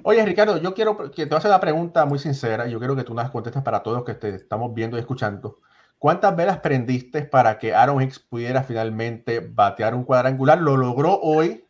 [0.04, 2.68] Oye, Ricardo, yo quiero que te voy a hacer una pregunta muy sincera.
[2.68, 5.60] Yo quiero que tú nos contestes para todos que te estamos viendo y escuchando.
[5.98, 10.60] ¿Cuántas velas prendiste para que Aaron Hicks pudiera finalmente batear un cuadrangular?
[10.60, 11.66] Lo logró hoy.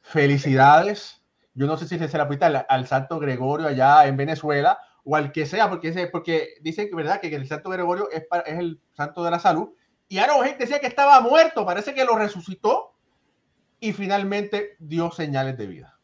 [0.00, 1.22] Felicidades.
[1.52, 4.78] Yo no sé si se la pita al, al, Santo Gregorio allá en Venezuela
[5.10, 7.18] o al que sea, porque, porque dicen que, ¿verdad?
[7.18, 9.70] que el Santo Gregorio es, el santo de la salud.
[10.06, 11.64] Y Aaron Hicks decía que estaba muerto.
[11.64, 12.92] Parece que lo resucitó
[13.80, 15.98] y finalmente dio señales de vida.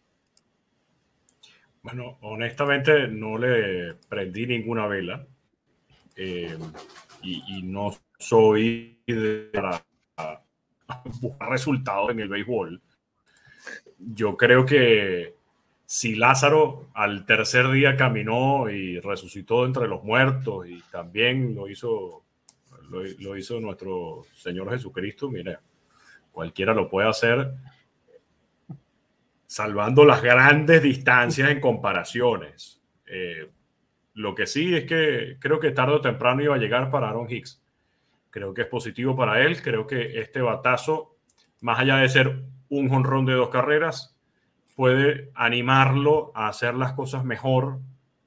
[1.83, 5.27] Bueno, honestamente no le prendí ninguna vela.
[6.17, 6.57] Eh,
[7.21, 9.85] y, y, no soy de para
[11.21, 12.81] buscar resultados en el béisbol.
[13.99, 15.35] Yo creo que
[15.87, 22.25] si Lázaro al tercer día caminó y resucitó entre los muertos y también lo hizo,
[22.91, 25.59] lo, hizo nuestro Señor Jesucristo, mire,
[26.33, 27.53] cualquiera lo puede hacer
[29.55, 32.83] salvando las grandes distancias en comparaciones.
[33.07, 33.49] Eh,
[34.15, 37.31] lo que sí es que creo que tarde o temprano iba a llegar para Aaron
[37.31, 37.63] Hicks.
[38.31, 39.63] Creo que es positivo para él.
[39.63, 41.17] Creo que este batazo,
[41.61, 44.14] más allá de ser un jonrón de dos carreras,
[44.75, 47.81] puede animarlo a hacer las cosas mejor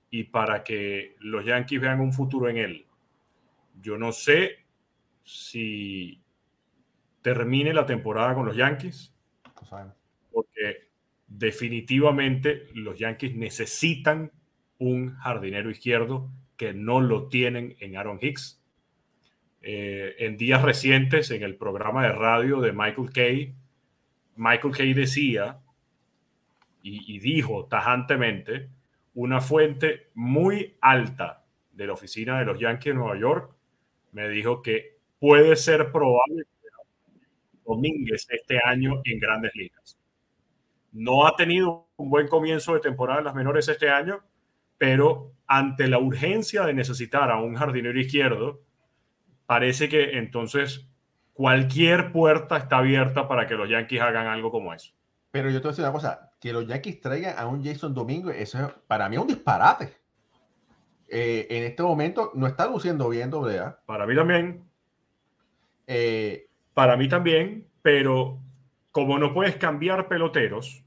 [0.10, 2.86] y para que los Yankees vean un futuro en él.
[3.82, 4.66] Yo no sé
[5.24, 6.22] si
[7.22, 9.14] termine la temporada con los Yankees,
[10.32, 10.88] porque
[11.28, 14.32] definitivamente los Yankees necesitan
[14.80, 18.64] un jardinero izquierdo que no lo tienen en Aaron Hicks.
[19.62, 23.56] Eh, en días recientes, en el programa de radio de Michael Kay,
[24.38, 25.60] Michael Kay decía
[26.90, 28.70] y, dijo tajantemente
[29.14, 33.56] una fuente muy alta de la oficina de los Yankees de Nueva York
[34.12, 36.44] me dijo que puede ser probable
[37.66, 40.00] Domínguez este año en grandes ligas.
[40.94, 44.24] No ha tenido un buen comienzo de temporada en las menores este año,
[44.78, 48.62] pero ante la urgencia de necesitar a un jardinero izquierdo,
[49.46, 50.88] parece que entonces
[51.34, 54.94] cualquier puerta está abierta para que los Yankees hagan algo como eso.
[55.38, 57.94] Pero yo te voy a decir una cosa, que los Yankees traigan a un Jason
[57.94, 59.94] Domingo, eso para mí es un disparate.
[61.08, 64.68] Eh, en este momento no está luciendo bien doble Para mí también.
[65.86, 68.40] Eh, para mí también, pero
[68.92, 70.84] como no puedes cambiar peloteros,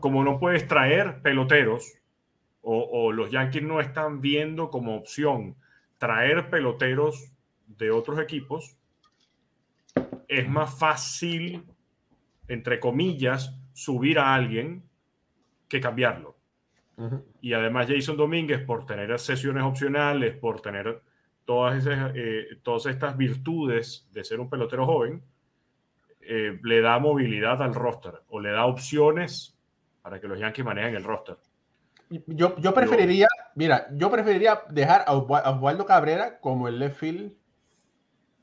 [0.00, 2.00] como no puedes traer peloteros,
[2.62, 5.54] o, los Yankees no están viendo como opción
[5.98, 7.30] traer peloteros
[7.68, 8.76] de otros equipos,
[10.26, 11.64] es más fácil,
[12.48, 14.84] entre comillas, subir a alguien
[15.68, 16.36] que cambiarlo.
[17.42, 21.02] Y además Jason Domínguez, por tener sesiones opcionales, por tener
[21.44, 25.22] todas, esas, eh, todas estas virtudes de ser un pelotero joven,
[26.22, 29.56] eh, le da movilidad al roster o le da opciones
[30.00, 31.36] para que los Yankees manejen el roster.
[32.08, 37.32] Yo, yo preferiría, mira, yo preferiría dejar a Osvaldo Cabrera como el left field.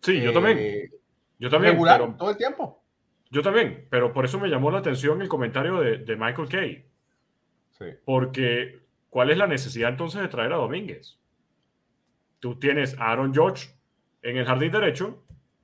[0.01, 0.57] Sí, yo también.
[0.59, 0.91] Eh,
[1.39, 1.73] yo también.
[1.73, 2.82] Regular, todo el tiempo.
[3.33, 6.85] Yo también, pero por eso me llamó la atención el comentario de, de Michael Kay.
[7.71, 7.85] Sí.
[8.05, 11.17] Porque, ¿cuál es la necesidad entonces de traer a Domínguez?
[12.39, 13.69] Tú tienes a Aaron George
[14.21, 15.23] en el jardín derecho,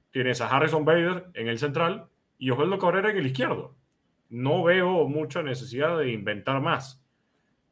[0.09, 2.07] tienes a Harrison Bader en el central
[2.39, 3.75] y Osvaldo Cabrera en el izquierdo.
[4.29, 6.99] No veo mucha necesidad de inventar más.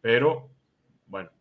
[0.02, 0.52] Pero,
[1.08, 1.32] bueno,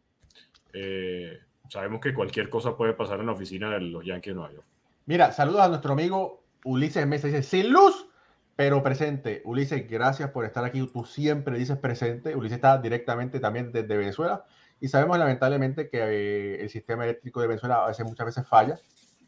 [0.73, 4.55] eh, sabemos que cualquier cosa puede pasar en la oficina de los Yankees de Nueva
[4.55, 4.67] York.
[5.05, 7.27] Mira, saludos a nuestro amigo Ulises Mesa.
[7.27, 8.09] Dice, sin luz,
[8.57, 9.43] pero presente.
[9.45, 10.85] Ulises, gracias por estar aquí.
[10.93, 12.35] Tú siempre dices presente.
[12.35, 14.45] Ulises está directamente también desde Venezuela.
[14.81, 18.79] Y sabemos lamentablemente que eh, el sistema eléctrico de Venezuela a veces, muchas veces falla.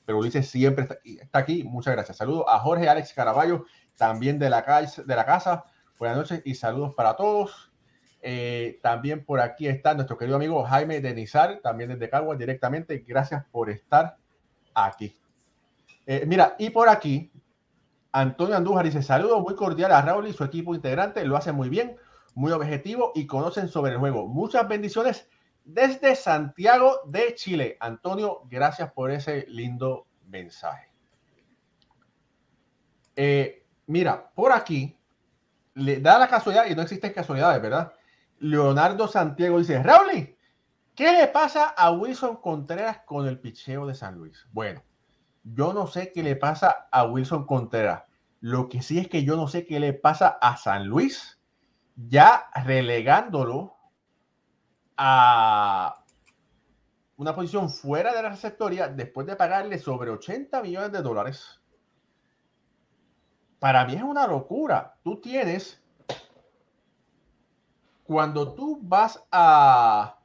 [0.07, 1.63] Pero Ulises siempre está aquí.
[1.63, 2.17] Muchas gracias.
[2.17, 3.67] Saludos a Jorge Alex Caraballo,
[3.99, 5.65] también de la, de la casa.
[5.99, 7.71] Buenas noches y saludos para todos.
[8.23, 13.05] Eh, también por aquí está nuestro querido amigo Jaime Denizar, también desde Caguas directamente.
[13.07, 14.17] Gracias por estar
[14.75, 15.19] aquí.
[16.07, 17.31] Eh, mira, y por aquí,
[18.13, 21.25] Antonio Andújar dice: Saludos muy cordial a Raúl y su equipo integrante.
[21.25, 21.97] Lo hacen muy bien,
[22.35, 24.27] muy objetivo y conocen sobre el juego.
[24.27, 25.29] Muchas bendiciones
[25.65, 27.77] desde Santiago de Chile.
[27.81, 30.91] Antonio, gracias por ese lindo mensaje.
[33.17, 34.97] Eh, mira, por aquí,
[35.75, 37.93] le da la casualidad, y no existen casualidades, ¿verdad?
[38.39, 40.37] Leonardo Santiago dice, Raúl,
[40.95, 44.47] ¿qué le pasa a Wilson Contreras con el picheo de San Luis?
[44.53, 44.83] Bueno,
[45.55, 48.05] yo no sé qué le pasa a Wilson Contreras.
[48.41, 51.39] Lo que sí es que yo no sé qué le pasa a San Luis,
[51.97, 53.77] ya relegándolo
[54.97, 56.05] a
[57.17, 61.61] una posición fuera de la receptoría después de pagarle sobre 80 millones de dólares.
[63.59, 64.97] Para mí es una locura.
[65.03, 65.83] Tú tienes
[68.05, 70.19] cuando tú vas a,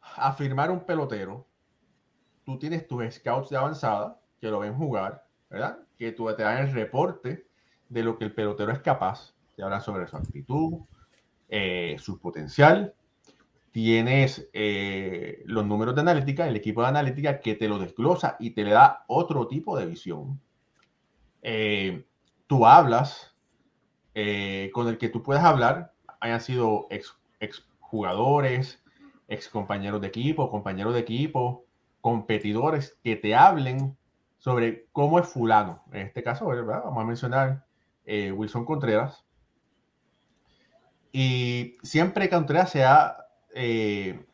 [0.00, 1.47] a firmar un pelotero,
[2.48, 5.80] tú tienes tus scouts de avanzada que lo ven jugar, ¿verdad?
[5.98, 7.46] Que tú te dan el reporte
[7.90, 10.78] de lo que el pelotero es capaz, te hablan sobre su actitud,
[11.50, 12.94] eh, su potencial.
[13.70, 18.52] Tienes eh, los números de analítica, el equipo de analítica que te lo desglosa y
[18.52, 20.40] te le da otro tipo de visión.
[21.42, 22.06] Eh,
[22.46, 23.34] tú hablas
[24.72, 28.82] con el que tú puedes hablar hayan sido ex, ex jugadores,
[29.28, 31.67] ex compañeros de equipo, compañeros de equipo,
[32.08, 33.94] competidores que te hablen
[34.38, 35.82] sobre cómo es fulano.
[35.92, 37.66] En este caso, vamos a mencionar
[38.06, 39.26] eh, Wilson Contreras.
[41.12, 43.18] Y siempre Contreras se ha,
[43.54, 44.24] eh,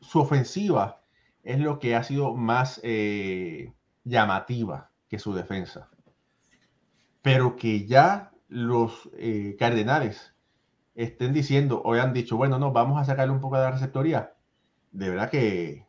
[0.00, 1.00] su ofensiva
[1.42, 3.72] es lo que ha sido más eh,
[4.04, 5.88] llamativa que su defensa.
[7.22, 10.34] Pero que ya los eh, Cardenales
[10.94, 14.34] estén diciendo o han dicho, bueno, no, vamos a sacarle un poco de la receptoría.
[14.92, 15.86] De verdad que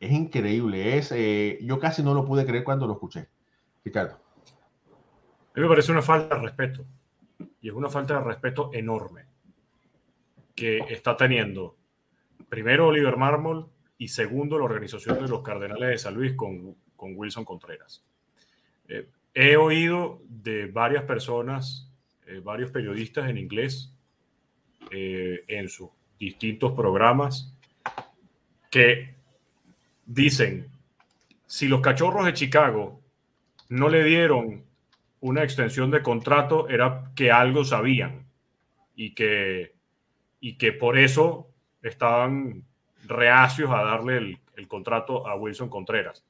[0.00, 0.98] es increíble.
[0.98, 1.14] Es,
[1.62, 3.28] yo casi no lo pude creer cuando lo escuché.
[3.84, 4.14] Ricardo.
[4.14, 6.84] A mí me parece una falta de respeto.
[7.60, 9.26] Y es una falta de respeto enorme
[10.54, 11.76] que está teniendo
[12.48, 17.12] primero Oliver Marmol y segundo la organización de los Cardenales de San Luis con, con
[17.16, 18.04] Wilson Contreras.
[18.88, 21.90] Eh, he oído de varias personas,
[22.26, 23.94] eh, varios periodistas en inglés,
[24.90, 27.54] eh, en sus distintos programas,
[28.70, 29.14] que
[30.10, 30.68] dicen,
[31.46, 33.00] si los cachorros de Chicago
[33.68, 34.64] no le dieron
[35.20, 38.26] una extensión de contrato era que algo sabían
[38.96, 39.76] y que,
[40.40, 41.48] y que por eso
[41.82, 42.64] estaban
[43.06, 46.24] reacios a darle el, el, contrato a Wilson Contreras.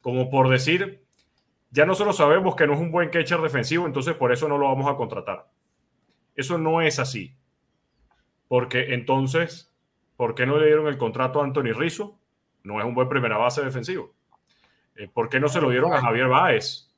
[0.00, 1.04] Como por decir,
[1.70, 4.68] ya nosotros sabemos que no es un buen catcher defensivo, entonces por eso no lo
[4.68, 5.46] vamos a contratar.
[6.34, 7.34] Eso no es así.
[8.48, 9.74] Porque entonces,
[10.16, 12.18] ¿por qué no le dieron el contrato a Anthony Rizzo?
[12.66, 14.12] No es un buen primera base defensivo.
[14.96, 16.92] Eh, ¿Por qué no se lo dieron a Javier Báez?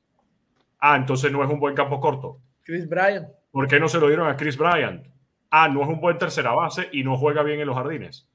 [0.79, 2.39] Ah, entonces no es un buen campo corto.
[2.63, 3.27] Chris Bryant.
[3.51, 5.05] ¿Por qué no se lo dieron a Chris Bryant?
[5.51, 8.27] Ah, no es un buen tercera base y no juega bien en los jardines.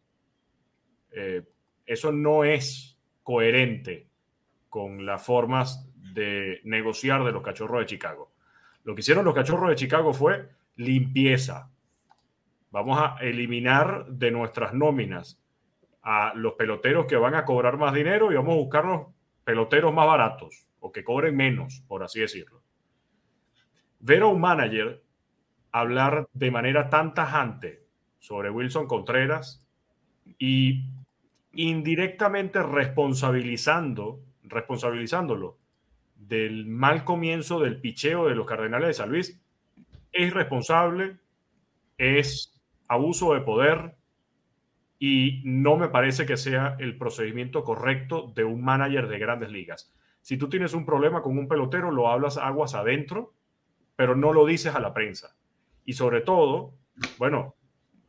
[1.11, 1.43] Eh,
[1.85, 4.07] eso no es coherente
[4.68, 8.30] con las formas de negociar de los cachorros de Chicago.
[8.85, 11.68] Lo que hicieron los cachorros de Chicago fue limpieza.
[12.70, 15.41] Vamos a eliminar de nuestras nóminas
[16.05, 19.07] a los peloteros que van a cobrar más dinero y vamos a buscarnos
[19.42, 22.62] peloteros más baratos o que cobren menos, por así decirlo.
[24.00, 25.02] Ver a un manager
[25.72, 27.86] hablar de manera tan tajante
[28.18, 29.66] sobre Wilson Contreras
[30.38, 30.84] y
[31.52, 35.59] indirectamente responsabilizando, responsabilizándolo
[36.14, 39.40] del mal comienzo del picheo de los Cardenales de San Luis,
[40.12, 41.16] es responsable,
[41.96, 43.96] es abuso de poder
[45.07, 49.92] y no me parece que sea el procedimiento correcto de un manager de grandes ligas.
[50.22, 53.34] Si tú tienes un problema con un pelotero, lo hablas aguas adentro,
[53.96, 55.36] pero no lo dices a la prensa.
[55.84, 56.72] Y sobre todo,
[57.18, 57.55] bueno,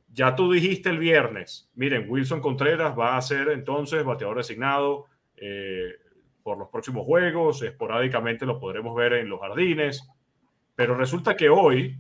[0.08, 5.96] ya tú dijiste el viernes, miren, Wilson Contreras va a ser entonces bateador designado eh,
[6.44, 10.08] por los próximos juegos, esporádicamente lo podremos ver en los jardines,
[10.76, 11.98] pero resulta que hoy,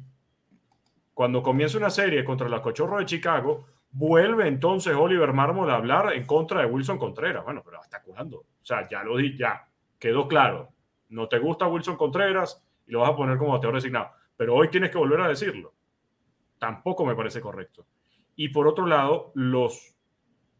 [1.13, 6.13] cuando comienza una serie contra los Cochorros de Chicago, vuelve entonces Oliver Marmol a hablar
[6.13, 7.45] en contra de Wilson Contreras.
[7.45, 8.39] Bueno, pero ¿hasta cuándo?
[8.39, 9.67] O sea, ya lo di, ya,
[9.97, 10.69] quedó claro.
[11.09, 14.09] No te gusta Wilson Contreras y lo vas a poner como bateador designado.
[14.35, 15.73] Pero hoy tienes que volver a decirlo.
[16.59, 17.87] Tampoco me parece correcto.
[18.35, 19.95] Y por otro lado, los,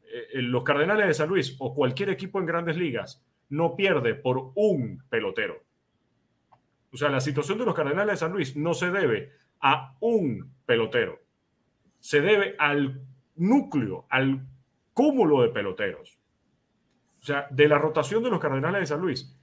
[0.04, 4.54] eh, los Cardenales de San Luis o cualquier equipo en grandes ligas no pierde por
[4.56, 5.62] un pelotero.
[6.94, 10.54] O sea, la situación de los Cardenales de San Luis no se debe a un
[10.66, 11.20] pelotero.
[12.00, 13.02] Se debe al
[13.36, 14.46] núcleo, al
[14.94, 16.18] cúmulo de peloteros.
[17.22, 19.36] O sea, de la rotación de los Cardenales de San Luis,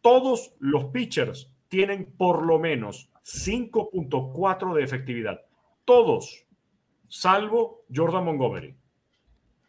[0.00, 5.40] todos los pitchers tienen por lo menos 5.4 de efectividad.
[5.84, 6.46] Todos,
[7.08, 8.76] salvo Jordan Montgomery.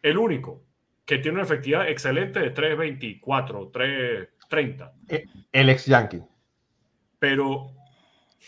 [0.02, 0.62] El único
[1.04, 4.92] que tiene una efectividad excelente de 3.24, 3.30.
[5.08, 6.22] Eh, el ex Yankee.
[7.18, 7.72] Pero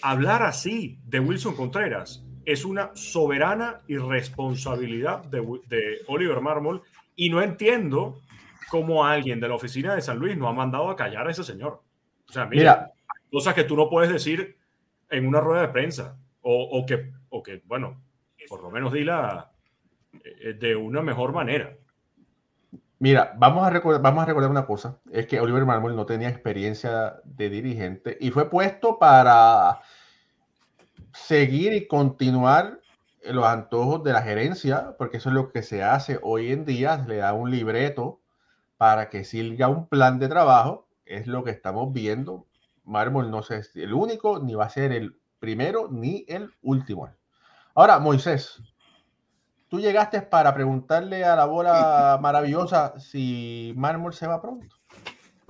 [0.03, 6.83] hablar así de Wilson Contreras es una soberana irresponsabilidad de, de Oliver Marmol
[7.15, 8.23] y no entiendo
[8.71, 11.45] como alguien de la oficina de San Luis no ha mandado a callar a ese
[11.45, 11.83] señor.
[12.27, 12.93] O sea, mira,
[13.31, 14.57] cosas que tú no puedes decir
[15.11, 18.01] en una rueda de prensa o, que, o que, bueno,
[18.49, 19.53] por lo menos dila
[20.25, 21.77] eh, de una mejor manera.
[22.99, 26.31] Mira, vamos a, recordar, vamos a recordar una cosa, es que Oliver Marmol no tenía
[26.31, 29.81] experiencia de dirigente y fue puesto para
[31.15, 32.81] seguir y continuar
[33.25, 37.05] los antojos de la gerencia, porque eso es lo que se hace hoy en día,
[37.07, 38.21] le da un libreto
[38.77, 40.87] para que siga un plan de trabajo.
[41.05, 42.47] Es lo que estamos viendo.
[42.85, 47.11] Mármol no es el único, ni va a ser el primero, ni el último.
[47.75, 48.63] Ahora, Moisés,
[49.69, 54.67] tú llegaste para preguntarle a la bola maravillosa si Mármol se va pronto.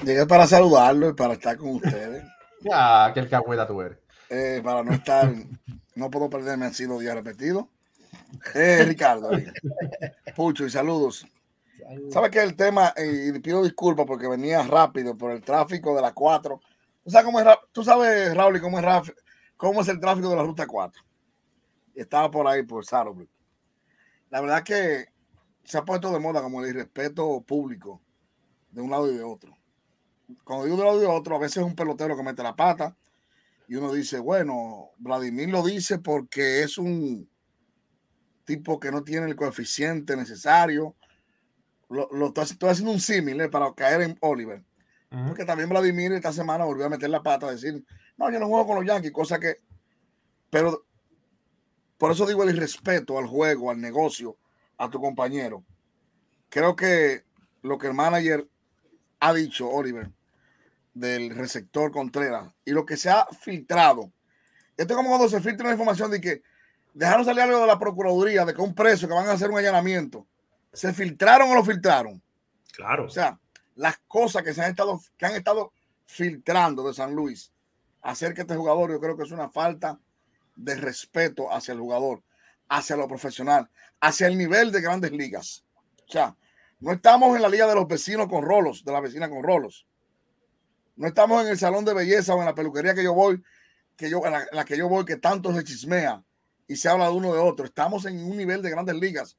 [0.04, 2.24] Llegué para saludarlo y para estar con ustedes.
[2.60, 3.98] ya, que el cagüeta tú eres.
[4.30, 5.32] Eh, para no estar,
[5.94, 7.66] no puedo perderme así los días repetidos.
[8.54, 9.30] Eh, Ricardo,
[10.36, 11.26] Pucho y saludos.
[12.10, 12.92] ¿Sabes qué el tema?
[12.96, 16.60] Y pido disculpas porque venía rápido por el tráfico de la 4.
[17.04, 19.12] ¿Tú sabes, cómo es, tú sabes Raúl, cómo es,
[19.56, 21.02] cómo es el tráfico de la ruta 4?
[21.94, 23.28] estaba por ahí por Saddlebrook.
[24.30, 25.06] La verdad que
[25.64, 28.00] se ha puesto de moda como el irrespeto público
[28.70, 29.56] de un lado y de otro.
[30.44, 32.42] Cuando digo de un lado y de otro, a veces es un pelotero que mete
[32.42, 32.94] la pata
[33.68, 37.30] y uno dice, bueno, Vladimir lo dice porque es un
[38.44, 40.96] tipo que no tiene el coeficiente necesario.
[41.90, 44.64] Lo, lo estoy, haciendo un símil eh, para caer en Oliver.
[45.26, 47.82] Porque también Vladimir esta semana volvió a meter la pata, a decir,
[48.18, 49.60] no, yo no juego con los Yankees, cosa que...
[50.50, 50.86] Pero
[51.96, 54.36] por eso digo el irrespeto al juego, al negocio,
[54.76, 55.64] a tu compañero.
[56.48, 57.24] Creo que
[57.62, 58.46] lo que el manager
[59.20, 60.10] ha dicho, Oliver,
[60.98, 64.12] del receptor Contreras, y lo que se ha filtrado,
[64.76, 66.42] esto es como cuando se filtra una información de que
[66.94, 69.58] dejaron salir algo de la Procuraduría, de que un preso, que van a hacer un
[69.58, 70.26] allanamiento,
[70.72, 72.22] ¿se filtraron o lo filtraron?
[72.72, 73.06] Claro.
[73.06, 73.38] O sea,
[73.76, 75.72] las cosas que se han estado, que han estado
[76.06, 77.52] filtrando de San Luis
[78.02, 79.98] acerca de este jugador, yo creo que es una falta
[80.56, 82.22] de respeto hacia el jugador,
[82.68, 83.68] hacia lo profesional,
[84.00, 85.64] hacia el nivel de grandes ligas.
[86.08, 86.36] O sea,
[86.80, 89.86] no estamos en la liga de los vecinos con rolos, de la vecina con rolos.
[90.98, 93.40] No estamos en el salón de belleza o en la peluquería que yo voy,
[93.96, 96.24] que yo, en la, la que yo voy, que tanto se chismea
[96.66, 97.64] y se habla de uno de otro.
[97.64, 99.38] Estamos en un nivel de grandes ligas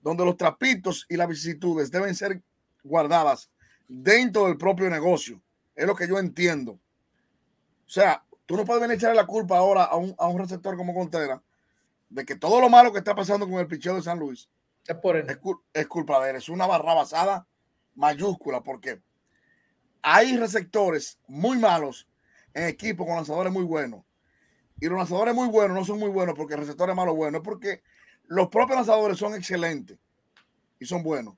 [0.00, 2.42] donde los trapitos y las vicisitudes deben ser
[2.82, 3.50] guardadas
[3.86, 5.42] dentro del propio negocio.
[5.74, 6.72] Es lo que yo entiendo.
[6.72, 10.38] O sea, tú no puedes venir a echarle la culpa ahora a un, a un
[10.38, 11.42] receptor como Contreras
[12.08, 14.48] de que todo lo malo que está pasando con el picheo de San Luis
[14.86, 15.28] es, por él.
[15.28, 15.38] es,
[15.74, 16.36] es culpa de él.
[16.36, 17.46] Es una barra basada
[17.94, 19.02] mayúscula porque
[20.10, 22.08] hay receptores muy malos
[22.54, 24.04] en equipos con lanzadores muy buenos.
[24.80, 27.38] Y los lanzadores muy buenos no son muy buenos porque el receptor es malo bueno,
[27.38, 27.82] es porque
[28.26, 29.98] los propios lanzadores son excelentes
[30.80, 31.34] y son buenos.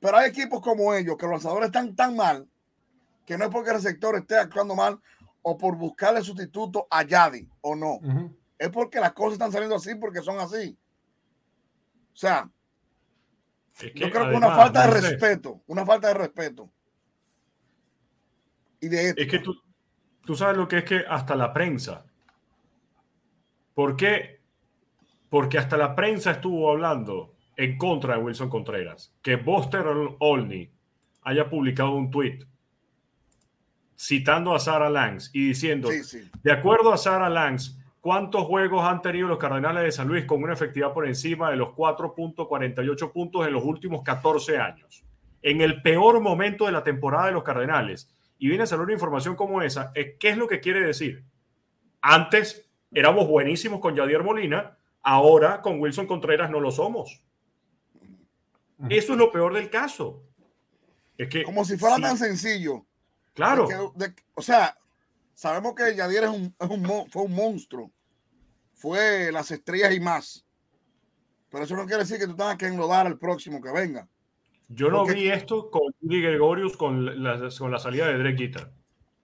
[0.00, 2.48] Pero hay equipos como ellos que los lanzadores están tan mal
[3.26, 4.98] que no es porque el receptor esté actuando mal
[5.42, 7.94] o por buscarle sustituto a Yadi o no.
[7.94, 8.36] Uh -huh.
[8.58, 10.78] Es porque las cosas están saliendo así porque son así.
[12.12, 12.50] O sea,
[13.80, 15.10] es que yo creo además, que una falta de no sé.
[15.10, 16.70] respeto, una falta de respeto.
[18.84, 19.22] Y de ética.
[19.22, 19.60] Es que tú,
[20.24, 22.04] tú sabes lo que es que hasta la prensa.
[23.74, 24.40] ¿Por qué?
[25.30, 29.12] Porque hasta la prensa estuvo hablando en contra de Wilson Contreras.
[29.22, 29.84] Que Buster
[30.20, 30.70] Olney
[31.22, 32.46] haya publicado un tweet
[33.96, 36.30] citando a Sarah Langs y diciendo, sí, sí.
[36.42, 40.42] de acuerdo a Sarah Langs, ¿cuántos juegos han tenido los Cardenales de San Luis con
[40.42, 45.04] una efectividad por encima de los 4.48 puntos en los últimos 14 años?
[45.42, 48.10] En el peor momento de la temporada de los Cardenales.
[48.38, 49.92] Y viene a salir una información como esa.
[49.92, 51.24] ¿Qué es lo que quiere decir?
[52.00, 57.22] Antes éramos buenísimos con Yadier Molina, ahora con Wilson Contreras no lo somos.
[58.90, 60.22] Eso es lo peor del caso.
[61.16, 62.02] Es que, como si fuera sí.
[62.02, 62.84] tan sencillo.
[63.34, 63.66] Claro.
[63.94, 64.76] De, de, o sea,
[65.32, 67.90] sabemos que Yadier es un, es un, fue un monstruo.
[68.74, 70.44] Fue las estrellas y más.
[71.50, 74.08] Pero eso no quiere decir que tú tengas que enlodar al próximo que venga.
[74.74, 75.14] Yo no Porque...
[75.14, 78.72] vi esto con Rudy Gregorius con la, con la salida de Drake Guitar.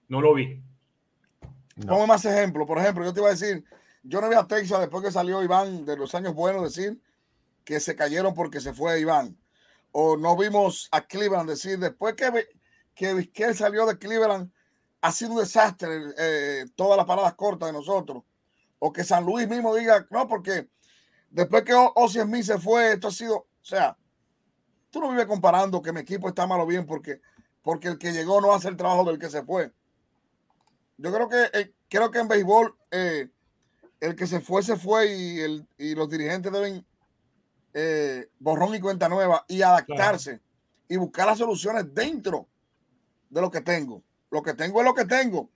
[0.09, 0.62] No lo vi.
[1.76, 1.94] No.
[1.94, 2.66] Ponme más ejemplos.
[2.66, 3.64] Por ejemplo, yo te iba a decir,
[4.03, 7.01] yo no vi a Texas después que salió Iván de los años buenos decir
[7.64, 9.36] que se cayeron porque se fue Iván.
[9.92, 12.48] O no vimos a Cleveland decir después que,
[12.94, 14.51] que Vizquel salió de Cleveland
[15.01, 18.22] ha sido un desastre eh, todas las paradas cortas de nosotros.
[18.78, 20.68] O que San Luis mismo diga, no, porque
[21.28, 23.96] después que Ozzy Smith se fue, esto ha sido, o sea,
[24.91, 27.20] tú no vives comparando que mi equipo está mal o bien porque,
[27.62, 29.72] porque el que llegó no hace el trabajo del que se fue.
[30.99, 33.28] Yo creo que, eh, creo que en béisbol eh,
[34.01, 36.84] el que se fue, se fue y, el, y los dirigentes deben
[37.72, 40.45] eh, borrón y cuenta nueva y adaptarse claro.
[40.88, 42.49] y buscar las soluciones dentro
[43.28, 44.03] de lo que tengo.
[44.30, 45.51] Lo que tengo es lo que tengo.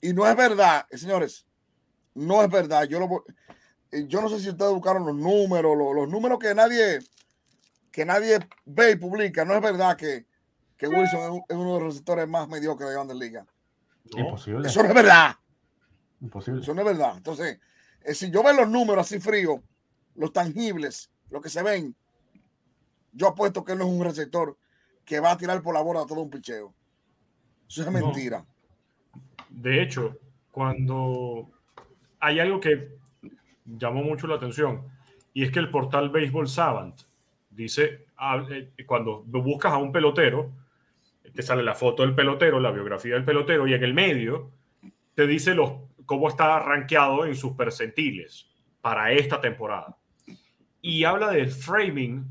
[0.00, 1.46] Y no es verdad, señores,
[2.14, 2.84] no es verdad.
[2.84, 3.24] Yo, lo,
[4.06, 7.00] yo no sé si ustedes buscaron los números, los, los números que nadie,
[7.90, 9.44] que nadie ve y publica.
[9.44, 10.26] No es verdad que,
[10.76, 13.46] que Wilson es, uno de los receptores más mediocres de Grandes Ligas.
[14.14, 14.68] No, Imposible.
[14.68, 15.36] Eso no es verdad.
[16.20, 16.60] Imposible.
[16.60, 17.16] Eso no es verdad.
[17.16, 17.60] Entonces,
[18.02, 19.60] eh, si yo veo los números así fríos,
[20.14, 21.94] los tangibles, lo que se ven,
[23.12, 24.56] yo apuesto que él no es un receptor
[25.04, 26.74] que va a tirar por la borda todo un picheo.
[27.68, 28.44] Eso es mentira.
[29.48, 30.16] De hecho,
[30.50, 31.50] cuando
[32.20, 32.96] hay algo que
[33.64, 34.82] llamó mucho la atención,
[35.32, 37.00] y es que el portal Baseball Savant
[37.50, 38.06] dice,
[38.50, 40.52] eh, cuando buscas a un pelotero,
[41.34, 44.50] te sale la foto del pelotero, la biografía del pelotero, y en el medio
[45.14, 45.72] te dice los,
[46.06, 49.96] cómo está rankeado en sus percentiles para esta temporada.
[50.80, 52.26] Y habla del framing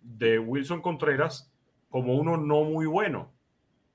[0.00, 1.52] de Wilson Contreras
[1.90, 3.32] como uno no muy bueno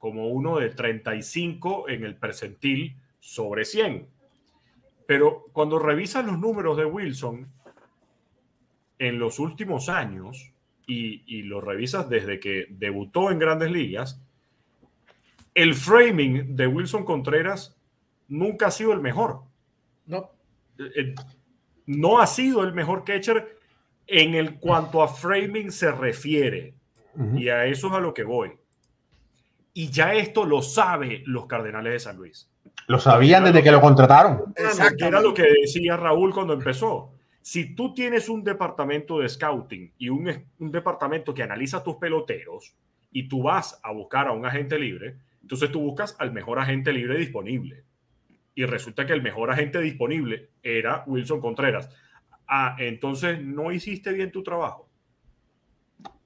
[0.04, 4.10] como uno de 35 en el percentil sobre 100.
[5.08, 7.50] Pero cuando revisas los números de Wilson,
[9.00, 10.53] en los últimos años,
[10.86, 14.22] y, y lo revisas desde que debutó en grandes ligas,
[15.56, 17.76] el framing de Wilson Contreras
[18.28, 19.42] nunca ha sido el mejor.
[20.06, 20.32] No.
[20.80, 21.14] Eh,
[21.86, 23.58] no ha sido el mejor catcher
[24.08, 26.74] en el cuanto a framing se refiere.
[27.36, 28.54] Y a eso es a lo que voy.
[29.76, 32.50] Y ya esto lo sabe los Cardenales de San Luis.
[32.88, 34.54] Lo sabían desde que lo contrataron.
[34.98, 37.13] Era lo que decía Raúl cuando empezó.
[37.44, 42.74] Si tú tienes un departamento de scouting y un, un departamento que analiza tus peloteros
[43.12, 46.94] y tú vas a buscar a un agente libre, entonces tú buscas al mejor agente
[46.94, 47.84] libre disponible.
[48.56, 51.90] Y resulta que el mejor agente disponible era Wilson Contreras.
[52.48, 54.88] Ah, entonces no hiciste bien tu trabajo.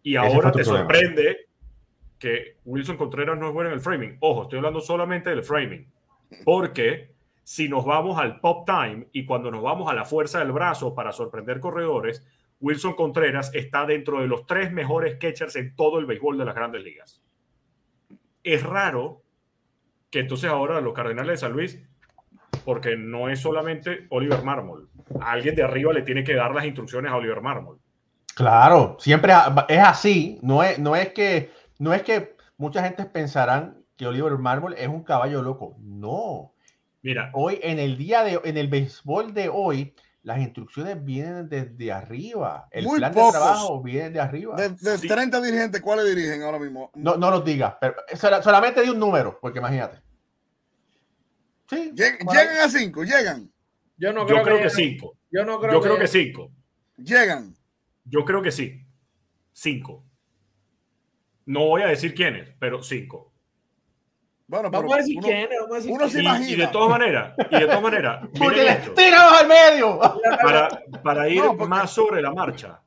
[0.04, 1.48] Y ahora te sorprende
[2.20, 4.18] que Wilson Contreras no es bueno en el framing.
[4.20, 5.92] Ojo, estoy hablando solamente del framing.
[6.46, 7.17] Porque
[7.48, 10.94] si nos vamos al pop time y cuando nos vamos a la fuerza del brazo
[10.94, 12.22] para sorprender corredores,
[12.60, 16.54] Wilson Contreras está dentro de los tres mejores catchers en todo el béisbol de las
[16.54, 17.22] grandes ligas.
[18.44, 19.22] Es raro
[20.10, 21.82] que entonces ahora los Cardenales de San Luis,
[22.66, 24.90] porque no es solamente Oliver Marmol,
[25.22, 27.80] alguien de arriba le tiene que dar las instrucciones a Oliver Marmol.
[28.36, 29.32] Claro, siempre
[29.70, 30.38] es así.
[30.42, 34.90] No es, no es que no es que mucha gente pensarán que Oliver Marmol es
[34.90, 35.78] un caballo loco.
[35.80, 36.52] No.
[37.08, 41.90] Mira, hoy en el día de en el béisbol de hoy, las instrucciones vienen desde
[41.90, 42.68] arriba.
[42.70, 44.58] El plan de trabajo viene de arriba.
[44.58, 46.92] De, 30 dirigentes, ¿cuáles dirigen ahora mismo?
[46.96, 47.96] No, no los digas, pero
[48.44, 50.02] solamente di un número, porque imagínate.
[51.70, 53.50] Sí, llegan a 5, llegan.
[53.96, 55.18] Yo no creo, que 5.
[55.32, 56.52] Yo no creo, Yo creo que 5.
[56.98, 57.56] Llegan.
[58.04, 58.86] Yo creo que sí.
[59.54, 60.04] 5.
[61.46, 63.32] No voy a decir quiénes, pero 5.
[64.48, 66.50] Bueno, vamos a decir quién vamos a decir uno se imagina.
[66.50, 68.94] Y, de todas maneras, y de todas maneras, esto.
[68.96, 70.00] al medio!
[70.42, 72.82] Para, para ir más sobre la marcha.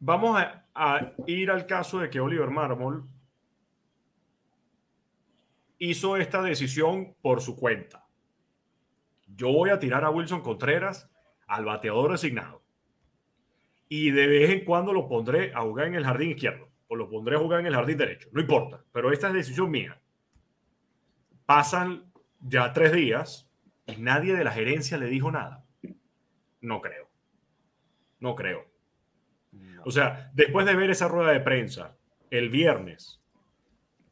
[0.00, 3.04] Vamos a, a, ir al caso de que Oliver Marmol
[5.78, 8.04] hizo esta decisión por su cuenta.
[9.28, 11.08] Yo voy a tirar a Wilson Contreras
[11.46, 12.62] al bateador designado.
[13.88, 17.08] Y de vez en cuando lo pondré a jugar en el jardín izquierdo o lo
[17.08, 18.28] pondré a jugar en el jardín derecho.
[18.32, 20.00] No importa, pero esta es decisión mía.
[21.44, 23.50] Pasan ya tres días
[23.86, 25.64] y nadie de la gerencia le dijo nada.
[26.60, 27.08] No creo.
[28.20, 28.66] No creo.
[29.84, 31.96] O sea, después de ver esa rueda de prensa
[32.30, 33.22] el viernes,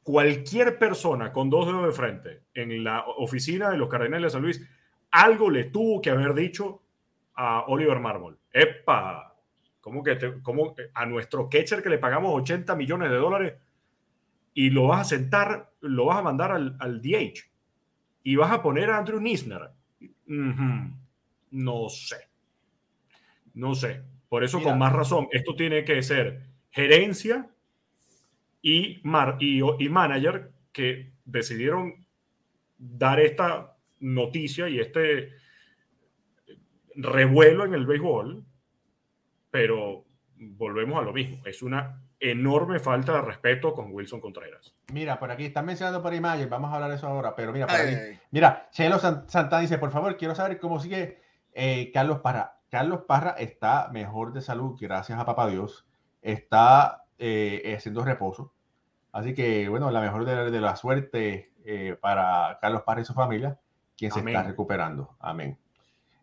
[0.02, 4.42] cualquier persona con dos dedos de frente en la oficina de los Cardenales de San
[4.42, 4.64] Luis,
[5.10, 6.82] algo le tuvo que haber dicho
[7.34, 8.38] a Oliver Marmol.
[8.52, 9.33] ¡Epa!
[9.84, 13.54] ¿Cómo que a nuestro catcher que le pagamos 80 millones de dólares
[14.54, 17.38] y lo vas a sentar, lo vas a mandar al, al DH
[18.22, 19.68] y vas a poner a Andrew Nisner?
[20.24, 22.16] No sé.
[23.52, 24.00] No sé.
[24.30, 27.50] Por eso, con más razón, esto tiene que ser gerencia
[28.62, 32.06] y, mar, y, y manager que decidieron
[32.78, 35.28] dar esta noticia y este
[36.94, 38.46] revuelo en el béisbol
[39.54, 40.04] pero
[40.36, 41.40] volvemos a lo mismo.
[41.46, 44.74] Es una enorme falta de respeto con Wilson Contreras.
[44.92, 47.68] Mira, por aquí están mencionando por imagen, vamos a hablar de eso ahora, pero mira,
[47.68, 47.76] por
[48.32, 51.20] mira, Chelo Santana dice, por favor, quiero saber cómo sigue
[51.52, 52.58] eh, Carlos Parra.
[52.68, 55.86] Carlos Parra está mejor de salud, gracias a papá Dios,
[56.20, 58.52] está eh, haciendo reposo.
[59.12, 63.56] Así que, bueno, la mejor de, la suerte eh, para Carlos Parra y su familia,
[63.96, 65.14] quien se está recuperando.
[65.20, 65.56] Amén.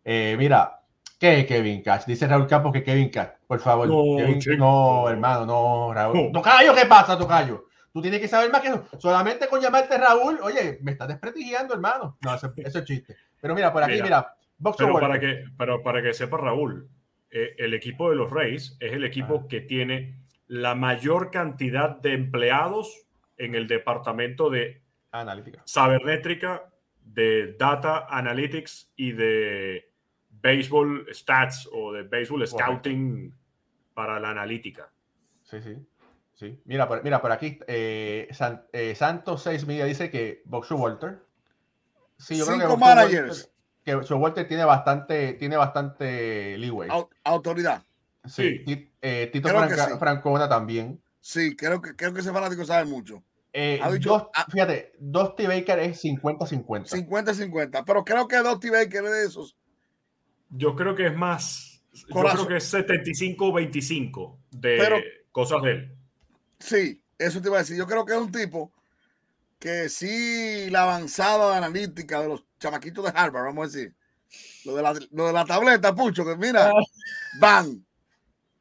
[0.04, 0.81] mira,
[1.22, 2.04] ¿Qué Kevin Cash?
[2.04, 3.28] Dice Raúl Campos que Kevin Cash.
[3.46, 3.86] Por favor.
[3.86, 6.32] No, hermano, no, Raúl.
[6.32, 7.66] Tocayo, ¿qué pasa, Tocayo?
[7.92, 8.84] Tú tienes que saber más que eso.
[8.98, 12.18] Solamente con llamarte Raúl, oye, me estás desprestigiando, hermano.
[12.22, 13.14] No, eso, es chiste.
[13.40, 14.34] Pero mira, por aquí, mira.
[14.76, 16.88] pero, para que, pero para que sepa Raúl,
[17.30, 20.16] eh, el equipo de los Reyes es el equipo que tiene
[20.48, 23.06] la mayor cantidad de empleados
[23.38, 26.64] en el departamento de analítica, sabermétrica,
[27.04, 29.91] de data analytics y de
[30.42, 33.32] baseball stats o de baseball scouting
[33.94, 34.90] para la analítica.
[35.44, 35.76] Sí, sí.
[36.34, 36.60] Sí.
[36.64, 38.28] Mira, por, mira, por aquí, eh,
[38.72, 41.22] eh Santos 6 Media dice que Boxer Walter.
[42.18, 43.52] Sí, yo creo que managers.
[43.86, 46.90] Walter, que Walter tiene bastante, tiene bastante leeway.
[47.24, 47.82] autoridad.
[48.24, 48.64] Sí.
[49.00, 49.48] Eh, Tito
[49.98, 51.00] Francona también.
[51.20, 53.22] Sí, creo que, creo que ese fanático sabe mucho.
[53.52, 56.88] Eh, dos, ah, fíjate, Dusty Baker es 50-50.
[56.88, 59.56] 50-50, pero creo que Dusty Baker es de esos
[60.52, 61.82] yo creo que es más.
[61.92, 65.96] Yo creo que es 75-25 de cosas de él.
[66.58, 67.76] Sí, eso te iba a decir.
[67.76, 68.72] Yo creo que es un tipo
[69.58, 73.94] que sí, la avanzada analítica de los chamaquitos de Harvard, vamos a decir,
[74.64, 76.72] Lo de la, lo de la tableta, Pucho, que mira, Ah.
[77.38, 77.84] van.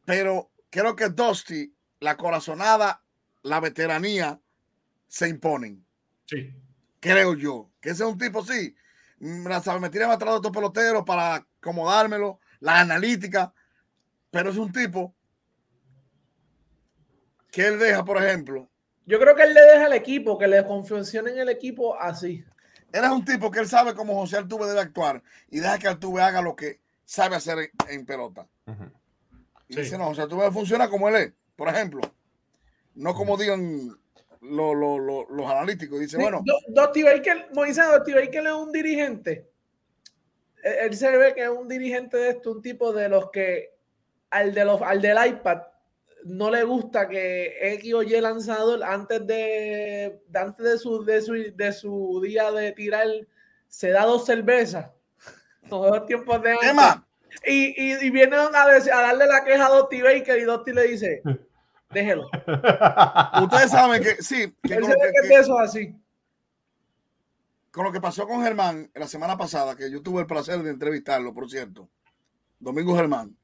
[0.05, 3.03] Pero creo que Dusty, la corazonada,
[3.43, 4.39] la veteranía,
[5.07, 5.85] se imponen.
[6.25, 6.53] Sí.
[6.99, 7.71] Creo yo.
[7.79, 8.75] Que ese es un tipo, sí.
[9.21, 13.53] Me ha traído estos peloteros para acomodármelo, la analítica.
[14.31, 15.13] Pero es un tipo
[17.51, 18.69] que él deja, por ejemplo,
[19.05, 22.45] Yo creo que él le deja al equipo, que le funcione en el equipo así.
[22.93, 25.87] Él es un tipo que él sabe cómo José Altuve debe actuar y deja que
[25.87, 28.47] Altuve haga lo que sabe hacer en, en pelota.
[29.67, 29.81] Y Sí.
[29.81, 32.01] dice, no, José Altuve funciona como él es, por ejemplo.
[32.95, 33.97] No como digan
[34.41, 35.99] lo- lo- lo- los analíticos.
[35.99, 39.47] Dice, bueno, Do- Dusty Baker, Moisés Dusty Baker es un dirigente.
[40.63, 43.73] Él, él se ve que es un dirigente de esto, un tipo de los que
[44.29, 45.61] al, de los, al del iPad
[46.23, 51.21] no le gusta que X o Y lanzador antes de, de- antes de su, de
[51.21, 53.07] su de su día de tirar
[53.67, 54.87] se da dos cervezas.
[55.69, 56.69] Todos los tiempos de antes.
[56.69, 57.07] Emma,
[57.45, 60.83] Y, y, y viene a, a darle la queja a Dusty Baker y Dusty le
[60.87, 61.21] dice,
[61.93, 62.29] déjelo.
[63.43, 65.95] ustedes saben que sí, que Él se ve eso así.
[67.71, 70.69] con lo que pasó con Germán la semana pasada, que yo tuve el placer de
[70.71, 71.89] entrevistarlo, por cierto,
[72.59, 73.37] Domingo Germán,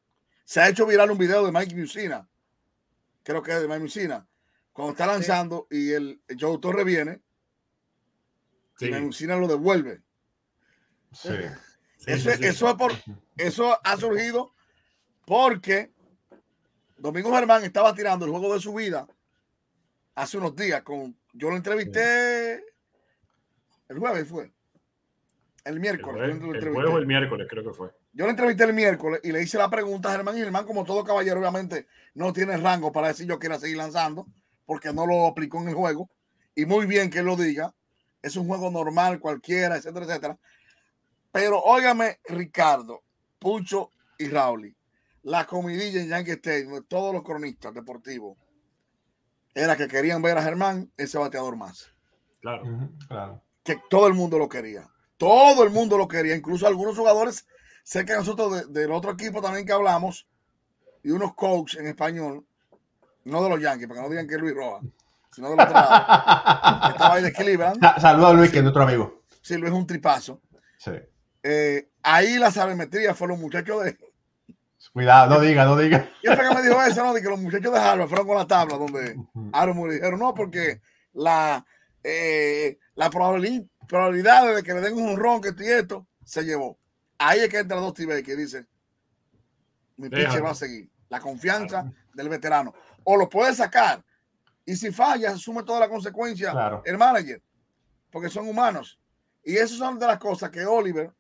[0.46, 2.28] se ha hecho viral un video de Mike Musina,
[3.24, 4.28] creo que es de Mike Musina,
[4.74, 7.22] cuando está lanzando y el, el Joe Torre viene
[8.78, 8.86] Sí.
[8.86, 10.02] y Mike Musina lo devuelve.
[11.12, 11.30] Sí.
[11.98, 12.46] Sí, Eso, sí, sí.
[12.46, 12.92] eso, es por,
[13.38, 14.54] eso ha surgido
[15.26, 15.92] porque
[16.98, 19.08] Domingo Germán estaba tirando el juego de su vida
[20.16, 20.82] hace unos días.
[20.84, 22.56] Con, yo lo entrevisté
[23.88, 24.52] el jueves, fue.
[25.64, 26.38] El El miércoles.
[26.40, 27.90] jueves, el jueves o el miércoles, creo que fue.
[28.14, 30.38] Yo lo entrevisté el miércoles y le hice la pregunta a Germán.
[30.38, 34.26] Y Germán, como todo caballero, obviamente no tiene rango para decir yo quiero seguir lanzando
[34.66, 36.10] porque no lo aplicó en el juego.
[36.56, 37.74] Y muy bien que él lo diga.
[38.22, 40.40] Es un juego normal, cualquiera, etcétera, etcétera.
[41.32, 43.04] Pero óigame, Ricardo,
[43.38, 44.76] Pucho y Rauli,
[45.28, 48.38] la comidilla en Yankee Stadium de todos los cronistas deportivos
[49.54, 51.92] era que querían ver a Germán ese bateador más.
[52.40, 52.64] Claro.
[53.10, 53.44] Claro.
[53.64, 54.88] Que todo el mundo lo quería.
[55.18, 57.46] Todo el mundo lo quería, incluso algunos jugadores
[57.84, 60.28] cerca de nosotros de- del otro equipo también que hablamos
[61.04, 62.46] y unos coaches en español,
[63.26, 64.84] no de los Yankees, para que no digan que es Luis Rojas,
[65.34, 66.06] sino del otro lado.
[66.88, 67.80] que Estaba ahí de Cleveland.
[67.82, 69.24] Sa- Saludos a Luis, que es nuestro amigo.
[69.42, 70.42] Sí, Luis es un tripazo.
[70.78, 70.92] Sí.
[71.44, 73.98] Eh, ahí la sabemetría fue los muchachos de.
[74.94, 76.10] Cuidado, no diga, no diga.
[76.22, 77.04] ¿Quién fue que me dijo eso?
[77.04, 79.16] No, de que los muchachos de Harvard fueron con la tabla donde.
[79.54, 80.82] Aaron dijeron, no, porque
[81.14, 81.66] la,
[82.04, 86.44] eh, la probabilidad, probabilidad de que le den un honrón que esto y esto se
[86.44, 86.80] llevó.
[87.20, 88.66] Ahí es que entra dos TV que dice,
[89.98, 90.44] mi pitcher Déjalo.
[90.46, 90.90] va a seguir.
[91.10, 92.74] La confianza del veterano.
[93.04, 94.04] O lo puede sacar.
[94.66, 96.82] Y si falla, asume toda la consecuencia Claro.
[96.86, 97.42] el manager.
[98.12, 99.00] Porque son humanos.
[99.44, 101.12] Y esas son de las cosas que Oliver,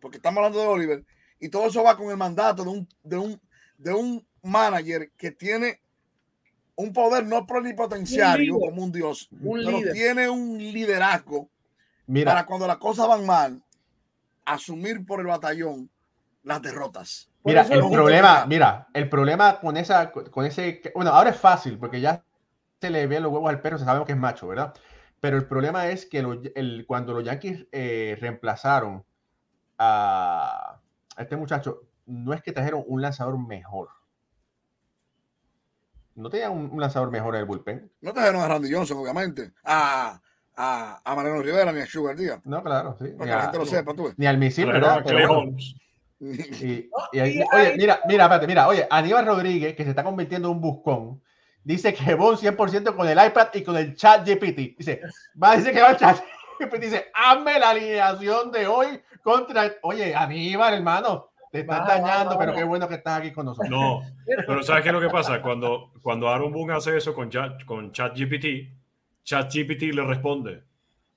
[0.00, 1.04] porque estamos hablando de Oliver,
[1.40, 3.40] y todo eso va con el mandato de un, de un,
[3.78, 5.80] de un manager que tiene
[6.76, 9.94] un poder no plenipotenciario como un dios, Un pero líder.
[9.94, 11.50] tiene un liderazgo
[12.06, 13.62] Mira, para cuando las cosas van mal,
[14.44, 15.90] asumir por el batallón
[16.42, 17.30] las derrotas.
[17.42, 21.78] Por Mira, el problema, mira, el problema con esa, con ese, bueno, ahora es fácil
[21.78, 22.22] porque ya
[22.80, 24.74] se le ven los huevos al perro, se sabe que es macho, ¿verdad?
[25.20, 26.18] Pero el problema es que
[26.54, 29.04] el- cuando los Yankees eh, reemplazaron
[29.78, 30.80] a,
[31.18, 33.88] a este muchacho, no es que trajeron un lanzador mejor.
[36.14, 37.90] No tenían un, un lanzador mejor en el bullpen.
[38.00, 40.20] No trajeron a Randy Johnson, obviamente, a,
[40.56, 42.40] a, a Mariano Rivera ni a Sugar Díaz.
[42.44, 43.08] No, claro, sí.
[43.08, 45.44] Para Ni, que la a- gente lo sepa, tú ni al misil, Pero.
[46.20, 50.02] Y, No, y ahí- oye, mira, mira, espérate, mira, oye, Aníbal Rodríguez, que se está
[50.02, 51.22] convirtiendo en un buscón,
[51.62, 54.76] dice que va un 100% con el iPad y con el chat GPT.
[54.76, 55.00] Dice,
[55.40, 56.18] va a decir que va al chat
[56.58, 62.32] GPT, dice, hazme la alineación de hoy contra, oye, Aníbal, hermano, te estás Va, dañando,
[62.34, 62.58] va, pero va.
[62.58, 63.70] qué bueno que estás aquí con nosotros.
[63.70, 64.02] No,
[64.46, 65.40] pero ¿sabes qué es lo que pasa?
[65.40, 68.68] Cuando, cuando Aaron Boone hace eso con, chat, con ChatGPT,
[69.24, 70.62] ChatGPT le responde,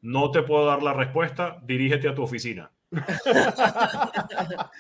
[0.02, 2.72] no te puedo dar la respuesta, dirígete a tu oficina.
[2.92, 4.72] Falta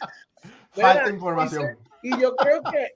[0.76, 1.78] Mira, información.
[2.01, 2.95] Y yo creo que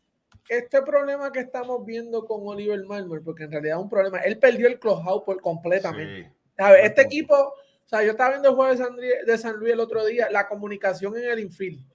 [0.49, 4.38] este problema que estamos viendo con Oliver Marmol, porque en realidad es un problema, él
[4.39, 6.23] perdió el clubhouse por completamente.
[6.23, 6.30] Sí.
[6.57, 7.01] Buen Este punto.
[7.01, 7.53] equipo,
[7.86, 10.04] o sea, yo estaba viendo el juego de San, Luis- de San Luis el otro
[10.06, 11.86] día, la comunicación en el infield,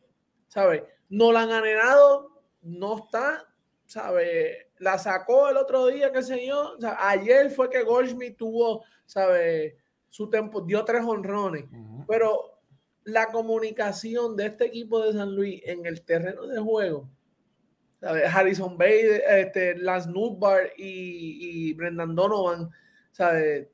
[0.48, 0.82] ¿sabes?
[1.08, 3.46] Nolan Anenado no está,
[3.86, 4.66] ¿sabes?
[4.78, 6.74] La sacó el otro día, qué sé yo.
[6.76, 9.74] O sea, ayer fue que Goldschmidt tuvo, ¿sabes?
[10.08, 11.64] Su tiempo, dio tres honrones,
[12.06, 12.58] pero
[13.04, 17.08] la comunicación de este equipo de San Luis en el terreno de juego,
[18.00, 18.24] ¿sabes?
[18.32, 22.70] Harrison Bay, este, Lance Nutbar y, y Brendan Donovan,
[23.10, 23.66] ¿sabes?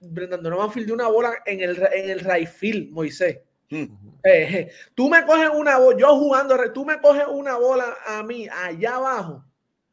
[0.00, 3.38] Brendan Donovan fildeó una bola en el, en el right field, Moisés.
[3.68, 8.48] Eh, tú me coges una bola, yo jugando, tú me coges una bola a mí
[8.48, 9.44] allá abajo,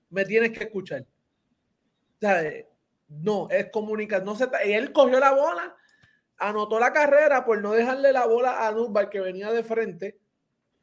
[0.09, 1.05] me tienes que escuchar.
[3.07, 4.25] no, es comunicación.
[4.25, 5.75] No se, él cogió la bola,
[6.37, 10.19] anotó la carrera por no dejarle la bola a Nubal que venía de frente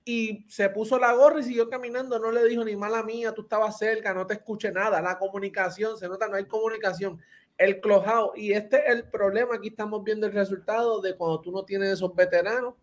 [0.05, 2.19] y se puso la gorra y siguió caminando.
[2.19, 5.01] No le dijo ni mala mía, tú estabas cerca, no te escuché nada.
[5.01, 7.21] La comunicación, se nota, no hay comunicación.
[7.61, 8.33] El clojado.
[8.35, 9.57] Y este es el problema.
[9.57, 12.75] Aquí estamos viendo el resultado de cuando tú no tienes esos veteranos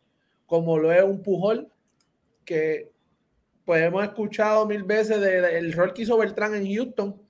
[0.47, 1.69] como lo es un Pujol,
[2.43, 2.91] que
[3.65, 7.21] pues hemos escuchado mil veces del rol que hizo Beltrán en Houston,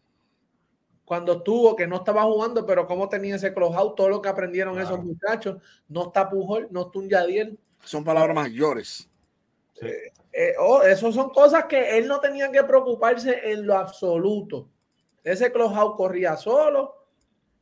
[1.03, 4.79] cuando estuvo, que no estaba jugando, pero cómo tenía ese close todo lo que aprendieron
[4.79, 7.59] esos muchachos, no está Pujol, no está un Yadiel.
[7.83, 9.09] Son palabras mayores.
[9.81, 14.69] Eh, eh, oh, eso son cosas que él no tenía que preocuparse en lo absoluto.
[15.23, 16.96] Ese close corría solo,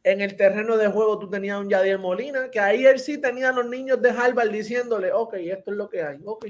[0.05, 3.49] en el terreno de juego tú tenías un Yadier Molina, que ahí él sí tenía
[3.49, 6.45] a los niños de Harvard diciéndole, ok, esto es lo que hay, ok.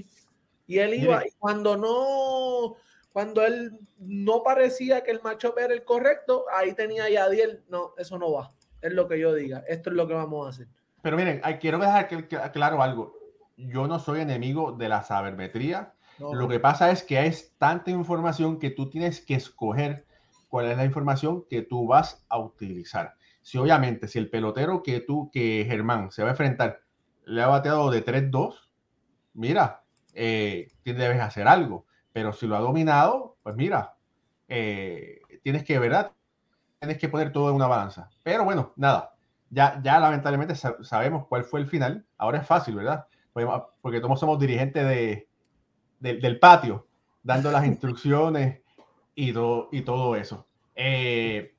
[0.67, 2.75] Y él iba, y cuando no,
[3.13, 7.93] cuando él no parecía que el macho era el correcto, ahí tenía a Yadier, no,
[7.97, 8.51] eso no va,
[8.81, 10.67] es lo que yo diga, esto es lo que vamos a hacer.
[11.01, 12.09] Pero miren, quiero dejar
[12.51, 13.17] claro algo,
[13.55, 18.59] yo no soy enemigo de la sabermetría, lo que pasa es que hay tanta información
[18.59, 20.05] que tú tienes que escoger
[20.49, 23.15] cuál es la información que tú vas a utilizar
[23.45, 26.81] si obviamente, si el pelotero que tú, que Germán se va a enfrentar,
[27.25, 28.55] le ha bateado de 3-2,
[29.35, 29.83] mira,
[30.15, 31.85] eh, debes hacer algo.
[32.11, 33.97] Pero si lo ha dominado, pues mira,
[34.47, 36.11] eh, tienes que, ¿verdad?
[36.79, 38.09] Tienes que poner todo en una balanza.
[38.23, 39.13] Pero bueno, nada,
[39.51, 42.03] ya, ya lamentablemente sabemos cuál fue el final.
[42.17, 43.05] Ahora es fácil, ¿verdad?
[43.79, 45.29] Porque todos somos dirigentes de,
[45.99, 46.87] del patio,
[47.21, 48.63] dando las instrucciones
[49.13, 50.47] y, todo, y todo eso.
[50.73, 51.54] Eh,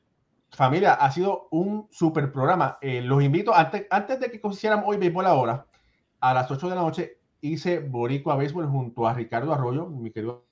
[0.56, 2.78] familia, ha sido un super programa.
[2.80, 5.66] Eh, los invito, antes, antes de que hiciéramos hoy béisbol ahora,
[6.20, 10.46] a las 8 de la noche hice Boricua Béisbol junto a Ricardo Arroyo, mi querido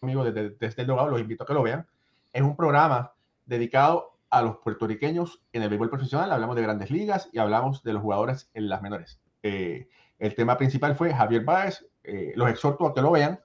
[0.00, 1.86] amigo desde, desde el Dogado, los invito a que lo vean.
[2.32, 3.12] Es un programa
[3.44, 6.30] dedicado a los puertorriqueños en el béisbol profesional.
[6.30, 9.20] Hablamos de grandes ligas y hablamos de los jugadores en las menores.
[9.42, 9.88] Eh,
[10.18, 11.84] el tema principal fue Javier Báez.
[12.04, 13.40] Eh, los exhorto a que lo vean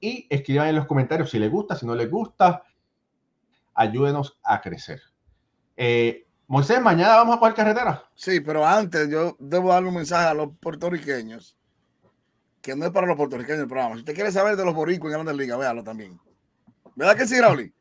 [0.00, 2.62] y escriban en los comentarios si les gusta, si no les gusta.
[3.74, 5.00] Ayúdenos a crecer.
[5.76, 8.08] Eh, Moisés, mañana vamos a coger carretera.
[8.14, 11.56] Sí, pero antes yo debo darle un mensaje a los puertorriqueños,
[12.60, 13.94] que no es para los puertorriqueños el programa.
[13.94, 16.20] Si usted quiere saber de los boricos en Grandes Ligas, véalo también.
[16.94, 17.72] ¿Verdad que sí, Raúl?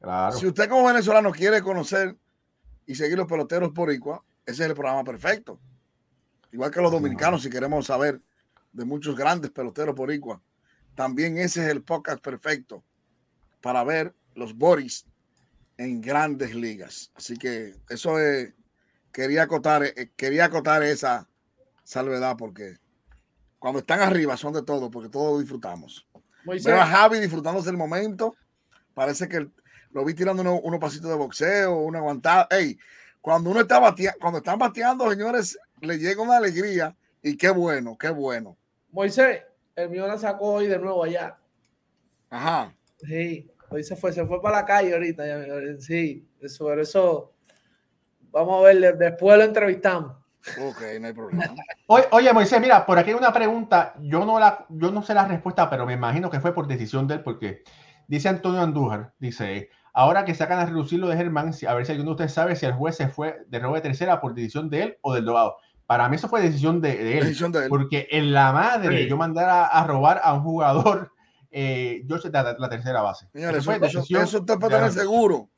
[0.00, 0.36] Claro.
[0.36, 2.16] Si usted como venezolano quiere conocer
[2.86, 5.58] y seguir los peloteros boricua, ese es el programa perfecto.
[6.52, 8.20] Igual que los dominicanos, si queremos saber
[8.72, 10.40] de muchos grandes peloteros boricua,
[10.94, 12.84] también ese es el podcast perfecto
[13.60, 15.06] para ver los Boris
[15.80, 17.10] en grandes ligas.
[17.14, 18.52] Así que eso es,
[19.12, 21.26] quería acotar, eh, quería acotar esa
[21.84, 22.76] salvedad porque
[23.58, 26.06] cuando están arriba son de todo, porque todos disfrutamos.
[26.44, 28.34] Veo a Javi disfrutándose el momento.
[28.92, 29.48] Parece que
[29.92, 32.46] lo vi tirando unos pasitos de boxeo, una aguantada.
[32.50, 32.78] Ey,
[33.22, 37.96] cuando uno está bateando, cuando están bateando, señores, le llega una alegría y qué bueno,
[37.96, 38.58] qué bueno.
[38.90, 39.44] Moisés,
[39.76, 41.38] el mío la sacó hoy de nuevo allá.
[42.28, 42.74] Ajá.
[42.98, 43.50] Sí.
[43.70, 45.24] Hoy se fue, se fue para la calle ahorita.
[45.78, 47.32] Sí, eso, eso
[48.30, 50.16] vamos a ver, después lo entrevistamos.
[50.60, 51.54] Ok, no hay problema.
[51.86, 53.94] Oye, Moisés, mira, por aquí hay una pregunta.
[54.00, 57.06] Yo no, la, yo no sé la respuesta, pero me imagino que fue por decisión
[57.06, 57.62] de él, porque
[58.08, 61.92] dice Antonio Andújar, dice, ahora que sacan a reducir lo de Germán, a ver si
[61.92, 64.70] alguno de ustedes sabe si el juez se fue de nuevo de tercera por decisión
[64.70, 65.56] de él o del dogado.
[65.86, 67.36] Para mí eso fue decisión de, él,
[67.68, 71.12] Porque en la madre yo mandara a robar a un jugador
[71.50, 73.28] eh, yo sé la, la tercera base.
[73.32, 75.50] eso, eso, está para tener seguro.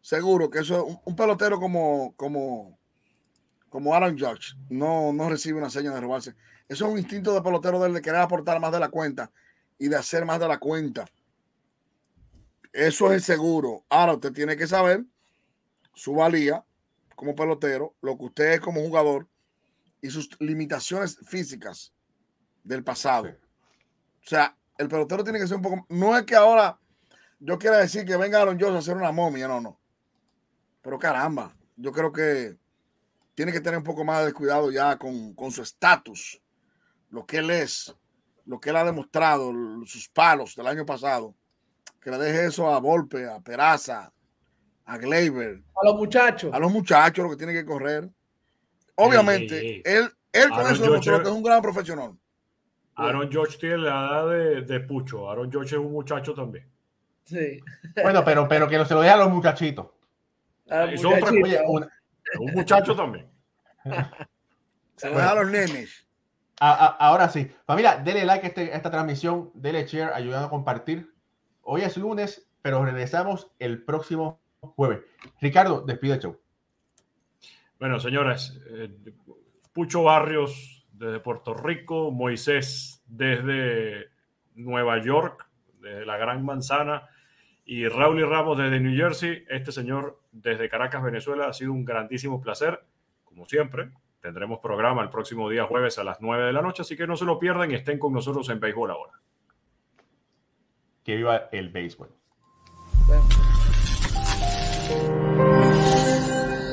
[0.00, 2.78] Seguro que eso un, un, pelotero como, como,
[3.68, 6.34] como Aaron Judge no, no recibe una seña de robarse.
[6.68, 9.30] Eso es un instinto de pelotero de querer aportar más de la cuenta
[9.78, 11.04] y de hacer más de la cuenta.
[12.72, 13.84] Eso es seguro.
[13.88, 15.04] Ahora usted tiene que saber
[15.94, 16.64] su valía
[17.14, 19.28] como pelotero, lo que usted es como jugador
[20.00, 21.92] y sus limitaciones físicas
[22.64, 23.28] del pasado.
[23.28, 25.86] O sea, el pelotero tiene que ser un poco.
[25.90, 26.78] No es que ahora
[27.38, 29.78] yo quiera decir que venga Aaron Jones a hacer una momia, no, no.
[30.80, 32.56] Pero caramba, yo creo que
[33.34, 36.40] tiene que tener un poco más de cuidado ya con, su estatus,
[37.10, 37.94] lo que él es,
[38.46, 39.52] lo que él ha demostrado,
[39.84, 41.34] sus palos del año pasado.
[42.00, 44.10] Que le deje eso a Volpe, a Peraza,
[44.86, 45.62] a Gleyber.
[45.76, 46.54] A los muchachos.
[46.54, 48.08] A los muchachos, lo que tiene que correr.
[48.94, 52.16] Obviamente, él, él con eso demostró que es un gran profesional.
[53.00, 55.30] Aaron George tiene la edad de, Pucho.
[55.30, 56.66] Aaron George es un muchacho también.
[57.24, 57.60] Sí.
[58.02, 59.86] Bueno, pero, pero que se lo deje a los muchachitos.
[60.66, 63.28] Es un muchacho también.
[64.96, 66.06] se lo deja a los nenes.
[66.58, 67.50] ahora sí.
[67.64, 71.12] Familia, dele like a, este, esta transmisión, dele share, ayudando a compartir.
[71.62, 75.00] Hoy es lunes, pero regresamos el próximo jueves.
[75.40, 76.40] Ricardo, despide el show.
[77.78, 78.90] Bueno, señores, eh,
[79.72, 84.10] Pucho Barrios desde Puerto Rico, Moisés desde
[84.54, 85.48] Nueva York,
[85.80, 87.08] desde la Gran Manzana,
[87.64, 89.44] y Raúl y Ramos desde New Jersey.
[89.48, 92.84] Este señor desde Caracas, Venezuela, ha sido un grandísimo placer,
[93.24, 93.90] como siempre.
[94.20, 97.16] Tendremos programa el próximo día jueves a las 9 de la noche, así que no
[97.16, 99.12] se lo pierdan y estén con nosotros en Béisbol ahora.
[101.02, 102.10] Que viva el béisbol.